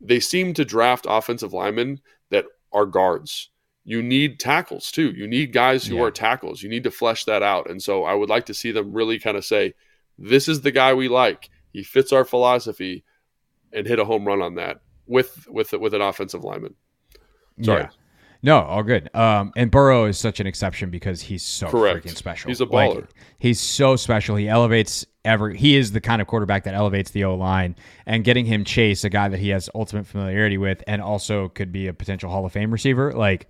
They 0.00 0.20
seem 0.20 0.54
to 0.54 0.64
draft 0.64 1.06
offensive 1.08 1.52
linemen 1.52 2.00
that 2.30 2.46
are 2.72 2.86
guards. 2.86 3.50
You 3.84 4.02
need 4.02 4.38
tackles 4.38 4.90
too. 4.90 5.10
You 5.10 5.26
need 5.26 5.52
guys 5.52 5.86
who 5.86 5.96
Yeah. 5.96 6.02
are 6.02 6.10
tackles. 6.10 6.62
You 6.62 6.68
need 6.68 6.84
to 6.84 6.90
flesh 6.90 7.24
that 7.24 7.42
out. 7.42 7.68
And 7.70 7.82
so 7.82 8.04
I 8.04 8.14
would 8.14 8.28
like 8.28 8.46
to 8.46 8.54
see 8.54 8.70
them 8.70 8.92
really 8.92 9.18
kind 9.18 9.36
of 9.36 9.44
say, 9.44 9.74
this 10.18 10.48
is 10.48 10.60
the 10.62 10.70
guy 10.72 10.94
we 10.94 11.08
like. 11.08 11.50
He 11.72 11.82
fits 11.82 12.12
our 12.12 12.24
philosophy 12.24 13.04
and 13.72 13.86
hit 13.86 13.98
a 13.98 14.04
home 14.04 14.26
run 14.26 14.42
on 14.42 14.54
that 14.56 14.80
with 15.06 15.46
with 15.48 15.72
with 15.72 15.94
an 15.94 16.00
offensive 16.02 16.42
lineman. 16.44 16.74
Sorry. 17.62 17.82
Yeah. 17.82 17.88
No, 18.40 18.60
all 18.60 18.84
good. 18.84 19.10
Um, 19.16 19.52
and 19.56 19.68
Burrow 19.68 20.04
is 20.04 20.16
such 20.16 20.38
an 20.38 20.46
exception 20.46 20.90
because 20.90 21.20
he's 21.20 21.42
so 21.42 21.68
Correct. 21.68 22.06
freaking 22.06 22.16
special. 22.16 22.48
He's 22.48 22.60
a 22.60 22.66
Like, 22.66 22.90
baller. 22.90 23.06
he's 23.40 23.58
so 23.60 23.96
special. 23.96 24.36
He 24.36 24.48
elevates 24.48 25.04
every. 25.24 25.58
He 25.58 25.74
is 25.76 25.90
the 25.90 26.00
kind 26.00 26.22
of 26.22 26.28
quarterback 26.28 26.62
that 26.62 26.74
elevates 26.74 27.10
the 27.10 27.24
O 27.24 27.34
line. 27.34 27.74
And 28.06 28.22
getting 28.22 28.46
him 28.46 28.64
Chase, 28.64 29.02
a 29.02 29.10
guy 29.10 29.26
that 29.28 29.40
he 29.40 29.48
has 29.48 29.68
ultimate 29.74 30.06
familiarity 30.06 30.56
with, 30.56 30.84
and 30.86 31.02
also 31.02 31.48
could 31.48 31.72
be 31.72 31.88
a 31.88 31.92
potential 31.92 32.30
Hall 32.30 32.46
of 32.46 32.52
Fame 32.52 32.70
receiver. 32.70 33.12
Like, 33.12 33.48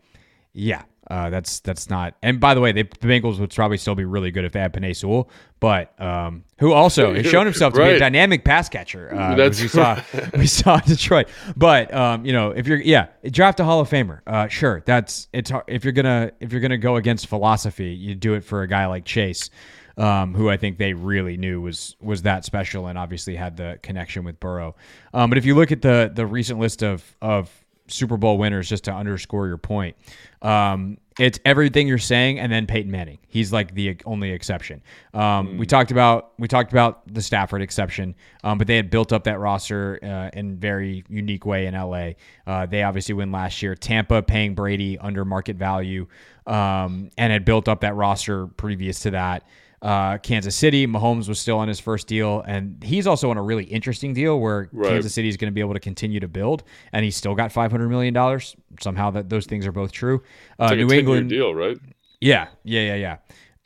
yeah, 0.55 0.85
uh, 1.11 1.31
that's 1.31 1.61
that's 1.61 1.89
not. 1.89 2.15
And 2.23 2.39
by 2.39 2.55
the 2.55 2.61
way, 2.61 2.73
they, 2.73 2.83
the 2.83 3.07
Bengals 3.09 3.39
would 3.39 3.55
probably 3.55 3.79
still 3.79 3.95
be 3.95 4.05
really 4.05 4.31
good 4.31 4.45
if 4.45 4.53
they 4.53 4.61
had 4.61 4.73
Penei 4.75 4.95
Sewell, 4.95 5.31
but 5.59 5.99
um, 6.01 6.45
who 6.59 6.73
also 6.73 7.15
has 7.15 7.27
shown 7.27 7.47
himself 7.47 7.73
to 7.75 7.81
be 7.81 7.91
a 7.91 7.99
dynamic 7.99 8.45
pass 8.45 8.69
catcher. 8.69 9.15
Uh, 9.15 9.35
That's 9.35 9.61
we 9.61 9.69
saw 9.69 10.03
we 10.35 10.47
saw 10.47 10.77
Detroit. 10.87 11.29
But 11.57 11.93
um, 11.95 12.27
you 12.27 12.33
know, 12.33 12.51
if 12.51 12.67
you're 12.67 12.81
yeah, 12.81 13.09
draft 13.31 13.59
a 13.61 13.65
Hall 13.65 13.81
of 13.81 13.89
Famer. 13.89 14.21
Uh, 14.27 14.49
sure, 14.49 14.83
that's 14.85 15.29
it's 15.33 15.51
if 15.67 15.85
you're 15.85 15.93
gonna 15.93 16.33
if 16.41 16.53
you're 16.53 16.61
gonna 16.61 16.77
go 16.77 16.97
against 16.97 17.27
philosophy, 17.27 17.91
you 17.91 18.15
do 18.15 18.35
it 18.35 18.45
for 18.45 18.63
a 18.63 18.69
guy 18.69 18.87
like 18.87 19.05
Chase. 19.05 19.51
Um, 19.97 20.33
who 20.33 20.49
I 20.49 20.57
think 20.57 20.79
they 20.79 20.93
really 20.93 21.37
knew 21.37 21.61
was 21.61 21.97
was 22.01 22.23
that 22.23 22.45
special 22.45 22.87
and 22.87 22.97
obviously 22.97 23.35
had 23.35 23.57
the 23.57 23.81
connection 23.83 24.23
with 24.23 24.39
Burrow. 24.39 24.77
Um, 25.13 25.29
but 25.29 25.39
if 25.39 25.45
you 25.45 25.57
look 25.57 25.73
at 25.73 25.83
the 25.83 26.13
the 26.15 26.25
recent 26.25 26.61
list 26.61 26.85
of 26.85 27.03
of 27.21 27.51
Super 27.89 28.17
Bowl 28.17 28.39
winners, 28.39 28.69
just 28.69 28.85
to 28.85 28.93
underscore 28.93 29.47
your 29.47 29.59
point, 29.59 29.97
um, 30.43 30.99
It's 31.19 31.41
everything 31.45 31.89
you're 31.89 31.99
saying, 31.99 32.39
and 32.39 32.53
then 32.53 32.67
Peyton 32.67 32.93
Manning. 32.93 33.19
He's 33.27 33.53
like 33.53 33.75
the 33.75 33.97
only 34.05 34.31
exception. 34.31 34.83
Um, 35.15 35.59
We 35.59 35.67
talked 35.67 35.91
about 35.91 36.33
we 36.39 36.47
talked 36.47 36.71
about 36.71 37.13
the 37.13 37.21
Stafford 37.23 37.61
exception, 37.61 38.15
um, 38.45 38.57
but 38.59 38.67
they 38.69 38.77
had 38.77 38.89
built 38.89 39.13
up 39.13 39.25
that 39.25 39.41
roster 39.41 39.99
uh, 40.03 40.31
in 40.39 40.59
very 40.59 41.03
unique 41.09 41.45
way 41.45 41.67
in 41.67 41.75
LA. 41.75 42.11
Uh, 42.47 42.67
they 42.67 42.85
obviously 42.85 43.15
win 43.15 43.33
last 43.33 43.63
year. 43.63 43.75
Tampa 43.75 44.23
paying 44.23 44.55
Brady 44.55 44.97
under 44.99 45.25
market 45.25 45.57
value, 45.57 46.07
um, 46.47 47.11
and 47.19 47.33
had 47.33 47.45
built 47.45 47.69
up 47.69 47.81
that 47.81 47.97
roster 47.97 48.47
previous 48.47 49.01
to 49.01 49.11
that. 49.11 49.43
Uh, 49.81 50.19
Kansas 50.19 50.57
City, 50.57 50.87
Mahomes 50.87 51.29
was 51.29 51.39
still 51.39 51.59
on 51.59 51.69
his 51.69 51.79
first 51.79 52.07
deal, 52.09 52.41
and 52.47 52.83
he's 52.83 53.07
also 53.07 53.31
on 53.31 53.37
a 53.37 53.43
really 53.43 53.65
interesting 53.65 54.13
deal 54.13 54.41
where 54.41 54.69
Right. 54.73 54.91
Kansas 54.91 55.15
City 55.15 55.29
is 55.29 55.37
going 55.37 55.51
to 55.51 55.55
be 55.55 55.61
able 55.61 55.75
to 55.75 55.81
continue 55.81 56.19
to 56.21 56.29
build, 56.29 56.65
and 56.93 57.05
he's 57.05 57.15
still 57.17 57.35
got 57.35 57.53
five 57.53 57.71
hundred 57.71 57.89
million 57.89 58.13
dollars. 58.13 58.57
Somehow 58.81 59.11
that 59.13 59.29
those 59.29 59.47
things 59.47 59.67
are 59.67 59.73
both 59.73 59.93
true. 59.93 60.23
Uh, 60.59 60.65
like 60.67 60.79
New 60.79 60.91
a 60.91 60.99
England, 60.99 61.31
deal, 61.31 61.55
right? 61.55 61.79
yeah, 62.21 62.49
yeah, 62.65 62.95
yeah, 62.97 63.17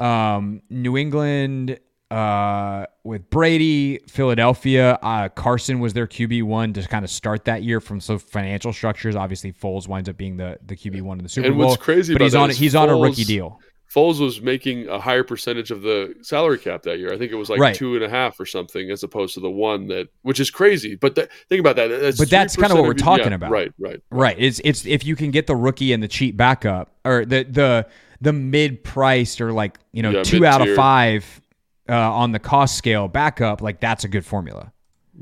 yeah. 0.00 0.36
Um, 0.36 0.62
New 0.68 0.96
England 0.98 1.78
uh, 2.10 2.84
with 3.04 3.30
Brady, 3.30 3.98
Philadelphia. 4.08 4.98
Uh, 5.02 5.28
Carson 5.30 5.80
was 5.80 5.94
their 5.94 6.06
QB 6.06 6.42
one 6.42 6.72
to 6.74 6.82
kind 6.86 7.04
of 7.04 7.10
start 7.10 7.46
that 7.46 7.62
year 7.62 7.80
from 7.80 8.00
some 8.00 8.18
financial 8.18 8.72
structures. 8.72 9.16
Obviously, 9.16 9.52
Foles 9.52 9.88
winds 9.88 10.08
up 10.10 10.16
being 10.18 10.36
the 10.36 10.58
the 10.66 10.76
QB 10.76 11.00
one 11.02 11.18
in 11.18 11.22
the 11.22 11.28
Super 11.30 11.46
And 11.48 11.56
Bowl. 11.56 11.68
what's 11.68 11.82
crazy 11.82 12.12
but 12.12 12.16
about 12.20 12.24
he's 12.24 12.32
that 12.32 12.38
on 12.40 12.50
is 12.50 12.58
he's 12.58 12.74
on 12.74 12.90
a 12.90 12.96
rookie 12.96 13.24
deal. 13.24 13.60
Foles 13.94 14.20
was 14.20 14.40
making 14.40 14.88
a 14.88 14.98
higher 14.98 15.22
percentage 15.22 15.70
of 15.70 15.82
the 15.82 16.14
salary 16.22 16.58
cap 16.58 16.82
that 16.84 16.98
year. 16.98 17.12
I 17.12 17.18
think 17.18 17.30
it 17.30 17.34
was 17.34 17.50
like 17.50 17.60
Right. 17.60 17.74
two 17.74 17.94
and 17.94 18.02
a 18.02 18.08
half 18.08 18.40
or 18.40 18.46
something, 18.46 18.90
as 18.90 19.02
opposed 19.02 19.34
to 19.34 19.40
the 19.40 19.50
one 19.50 19.88
that, 19.88 20.08
which 20.22 20.40
is 20.40 20.50
crazy. 20.50 20.94
But 20.94 21.14
think 21.48 21.60
about 21.60 21.76
that. 21.76 21.88
That's 21.88 22.18
But 22.18 22.30
that's 22.30 22.56
kinda 22.56 22.74
what 22.74 22.84
we're 22.84 22.92
of 22.92 22.96
talking 22.98 23.28
yeah, 23.28 23.34
about. 23.34 23.50
Right, 23.50 23.72
right. 23.78 24.00
Right. 24.10 24.36
It's 24.38 24.60
it's 24.64 24.86
if 24.86 25.04
you 25.04 25.14
can 25.14 25.30
get 25.30 25.46
the 25.46 25.56
rookie 25.56 25.92
and 25.92 26.02
the 26.02 26.08
cheap 26.08 26.36
backup 26.36 26.90
or 27.04 27.26
the 27.26 27.44
the 27.44 27.86
the 28.22 28.32
mid 28.32 28.82
priced 28.82 29.40
or 29.40 29.52
like 29.52 29.78
you 29.92 30.02
know 30.02 30.10
Yeah, 30.10 30.22
two 30.22 30.46
out 30.46 30.66
of 30.66 30.74
five 30.74 31.40
uh, 31.88 31.94
on 31.94 32.32
the 32.32 32.38
cost 32.38 32.78
scale 32.78 33.08
backup, 33.08 33.60
like 33.60 33.80
that's 33.80 34.04
a 34.04 34.08
good 34.08 34.24
formula. 34.24 34.72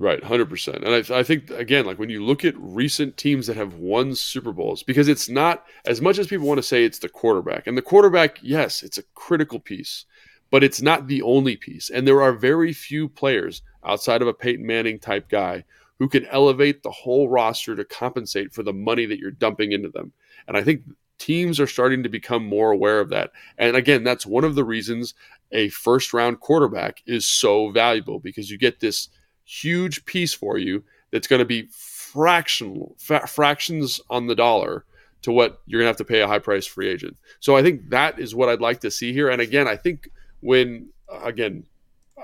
Right, 0.00 0.24
hundred 0.24 0.48
percent. 0.48 0.82
And 0.82 0.94
I, 0.94 1.18
I 1.18 1.22
think 1.22 1.50
again, 1.50 1.84
like 1.84 1.98
when 1.98 2.08
you 2.08 2.24
look 2.24 2.42
at 2.42 2.54
recent 2.56 3.18
teams 3.18 3.46
that 3.46 3.56
have 3.56 3.74
won 3.74 4.14
Super 4.14 4.50
Bowls, 4.50 4.82
because 4.82 5.08
it's 5.08 5.28
not 5.28 5.66
as 5.84 6.00
much 6.00 6.18
as 6.18 6.26
people 6.26 6.46
want 6.46 6.56
to 6.56 6.62
say 6.62 6.84
it's 6.84 7.00
the 7.00 7.08
quarterback, 7.10 7.66
and 7.66 7.76
the 7.76 7.82
quarterback, 7.82 8.38
yes, 8.40 8.82
it's 8.82 8.96
a 8.96 9.02
critical 9.14 9.60
piece, 9.60 10.06
but 10.50 10.64
it's 10.64 10.80
not 10.80 11.06
the 11.06 11.20
only 11.20 11.54
piece. 11.54 11.90
And 11.90 12.08
there 12.08 12.22
are 12.22 12.32
very 12.32 12.72
few 12.72 13.10
players 13.10 13.60
outside 13.84 14.22
of 14.22 14.28
a 14.28 14.32
Peyton 14.32 14.66
Manning 14.66 14.98
type 14.98 15.28
guy 15.28 15.64
who 15.98 16.08
can 16.08 16.24
elevate 16.28 16.82
the 16.82 16.90
whole 16.90 17.28
roster 17.28 17.76
to 17.76 17.84
compensate 17.84 18.54
for 18.54 18.62
the 18.62 18.72
money 18.72 19.04
that 19.04 19.18
you're 19.18 19.30
dumping 19.30 19.72
into 19.72 19.90
them. 19.90 20.14
And 20.48 20.56
I 20.56 20.62
think 20.62 20.80
teams 21.18 21.60
are 21.60 21.66
starting 21.66 22.02
to 22.04 22.08
become 22.08 22.42
more 22.42 22.70
aware 22.70 23.00
of 23.00 23.10
that. 23.10 23.32
And 23.58 23.76
again, 23.76 24.02
that's 24.02 24.24
one 24.24 24.44
of 24.44 24.54
the 24.54 24.64
reasons 24.64 25.12
a 25.52 25.68
first 25.68 26.14
round 26.14 26.40
quarterback 26.40 27.02
is 27.04 27.26
so 27.26 27.70
valuable 27.70 28.18
because 28.18 28.50
you 28.50 28.56
get 28.56 28.80
this 28.80 29.10
huge 29.50 30.04
piece 30.04 30.32
for 30.32 30.58
you 30.58 30.84
that's 31.10 31.26
going 31.26 31.40
to 31.40 31.44
be 31.44 31.68
fractional 31.72 32.94
fa- 32.98 33.26
fractions 33.26 34.00
on 34.08 34.26
the 34.26 34.34
dollar 34.34 34.84
to 35.22 35.32
what 35.32 35.60
you're 35.66 35.80
going 35.80 35.86
to 35.86 35.90
have 35.90 35.96
to 35.96 36.04
pay 36.04 36.20
a 36.20 36.26
high 36.26 36.38
price 36.38 36.66
free 36.66 36.88
agent. 36.88 37.16
So 37.40 37.56
I 37.56 37.62
think 37.62 37.90
that 37.90 38.18
is 38.18 38.34
what 38.34 38.48
I'd 38.48 38.60
like 38.60 38.80
to 38.80 38.90
see 38.90 39.12
here. 39.12 39.28
And 39.28 39.40
again, 39.40 39.66
I 39.66 39.76
think 39.76 40.08
when 40.40 40.88
again 41.22 41.64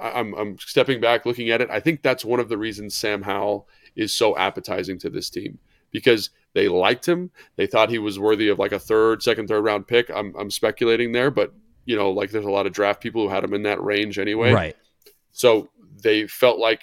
I'm 0.01 0.35
I'm 0.35 0.59
stepping 0.59 1.01
back 1.01 1.27
looking 1.27 1.51
at 1.51 1.61
it, 1.61 1.69
I 1.71 1.81
think 1.81 2.03
that's 2.03 2.25
one 2.25 2.41
of 2.41 2.49
the 2.49 2.59
reasons 2.59 2.97
Sam 2.97 3.23
Howell 3.23 3.69
is 3.97 4.13
so 4.13 4.37
appetizing 4.37 4.99
to 5.01 5.11
this 5.11 5.29
team 5.29 5.59
because 5.91 6.31
they 6.55 6.69
liked 6.69 7.07
him. 7.07 7.31
They 7.57 7.67
thought 7.67 7.91
he 7.91 7.99
was 7.99 8.19
worthy 8.19 8.49
of 8.49 8.59
like 8.59 8.73
a 8.73 8.79
third, 8.79 9.23
second, 9.23 9.49
third 9.49 9.65
round 9.65 9.87
pick. 9.87 10.11
I'm 10.15 10.35
I'm 10.39 10.51
speculating 10.51 11.13
there, 11.13 11.31
but 11.31 11.53
you 11.87 11.97
know, 11.97 12.11
like 12.11 12.31
there's 12.31 12.45
a 12.45 12.51
lot 12.51 12.67
of 12.67 12.73
draft 12.73 13.03
people 13.03 13.23
who 13.23 13.35
had 13.35 13.45
him 13.45 13.55
in 13.55 13.65
that 13.65 13.83
range 13.83 14.19
anyway. 14.19 14.53
Right. 14.53 14.77
So 15.33 15.69
they 16.03 16.27
felt 16.27 16.59
like 16.59 16.83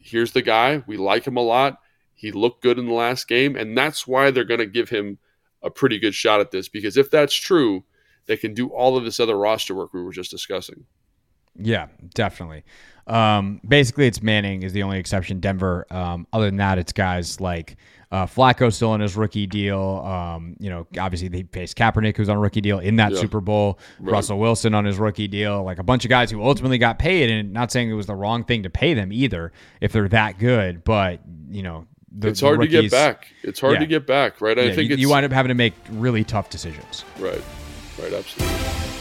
here's 0.00 0.32
the 0.32 0.42
guy. 0.42 0.82
We 0.86 0.96
like 0.96 1.26
him 1.26 1.36
a 1.36 1.42
lot. 1.42 1.78
He 2.14 2.32
looked 2.32 2.62
good 2.62 2.78
in 2.78 2.86
the 2.86 2.92
last 2.92 3.28
game, 3.28 3.56
and 3.56 3.76
that's 3.76 4.06
why 4.06 4.30
they're 4.30 4.44
going 4.44 4.60
to 4.60 4.66
give 4.66 4.90
him 4.90 5.18
a 5.62 5.70
pretty 5.70 5.98
good 5.98 6.14
shot 6.14 6.40
at 6.40 6.50
this. 6.50 6.68
Because 6.68 6.96
if 6.96 7.10
that's 7.10 7.34
true, 7.34 7.84
they 8.26 8.36
can 8.36 8.54
do 8.54 8.68
all 8.68 8.96
of 8.96 9.04
this 9.04 9.18
other 9.18 9.36
roster 9.36 9.74
work 9.74 9.94
we 9.94 10.02
were 10.02 10.12
just 10.12 10.30
discussing. 10.30 10.84
Yeah, 11.58 11.88
definitely. 12.14 12.64
Um, 13.06 13.60
basically, 13.66 14.06
it's 14.06 14.22
Manning 14.22 14.62
is 14.62 14.72
the 14.72 14.82
only 14.82 14.98
exception. 14.98 15.40
Denver. 15.40 15.86
Um, 15.90 16.26
other 16.32 16.46
than 16.46 16.56
that, 16.58 16.78
it's 16.78 16.92
guys 16.92 17.40
like 17.40 17.76
uh, 18.12 18.26
Flacco 18.26 18.72
still 18.72 18.90
on 18.90 19.00
his 19.00 19.16
rookie 19.16 19.46
deal. 19.46 19.80
Um, 20.04 20.56
you 20.60 20.70
know, 20.70 20.86
obviously 20.98 21.28
they 21.28 21.42
faced 21.42 21.76
Kaepernick, 21.76 22.16
who's 22.16 22.28
on 22.28 22.36
a 22.36 22.40
rookie 22.40 22.60
deal 22.60 22.78
in 22.78 22.96
that 22.96 23.12
Yeah. 23.12 23.20
Super 23.20 23.40
Bowl. 23.40 23.78
Right. 23.98 24.12
Russell 24.12 24.38
Wilson 24.38 24.74
on 24.74 24.84
his 24.84 24.98
rookie 24.98 25.26
deal. 25.28 25.64
Like 25.64 25.78
a 25.78 25.82
bunch 25.82 26.04
of 26.04 26.08
guys 26.08 26.30
who 26.30 26.42
ultimately 26.42 26.78
got 26.78 26.98
paid, 27.00 27.30
and 27.30 27.52
not 27.52 27.72
saying 27.72 27.90
it 27.90 27.94
was 27.94 28.06
the 28.06 28.14
wrong 28.14 28.44
thing 28.44 28.62
to 28.62 28.70
pay 28.70 28.94
them 28.94 29.12
either 29.12 29.52
if 29.80 29.92
they're 29.92 30.08
that 30.08 30.38
good. 30.38 30.84
But 30.84 31.20
you 31.50 31.62
know, 31.64 31.86
the, 32.16 32.28
it's 32.28 32.40
hard 32.40 32.60
to 32.60 32.68
get 32.68 32.90
back. 32.92 33.26
It's 33.42 33.58
hard 33.60 33.74
Yeah. 33.74 33.78
to 33.80 33.86
get 33.86 34.06
back, 34.06 34.40
right? 34.40 34.56
I 34.56 34.62
yeah, 34.62 34.74
think 34.74 34.88
you, 34.90 34.94
it's 34.94 35.00
you 35.00 35.08
wind 35.08 35.26
up 35.26 35.32
having 35.32 35.48
to 35.48 35.54
make 35.54 35.74
really 35.90 36.22
tough 36.22 36.48
decisions. 36.50 37.04
right, 37.18 37.42
right, 38.00 38.12
absolutely. 38.12 38.99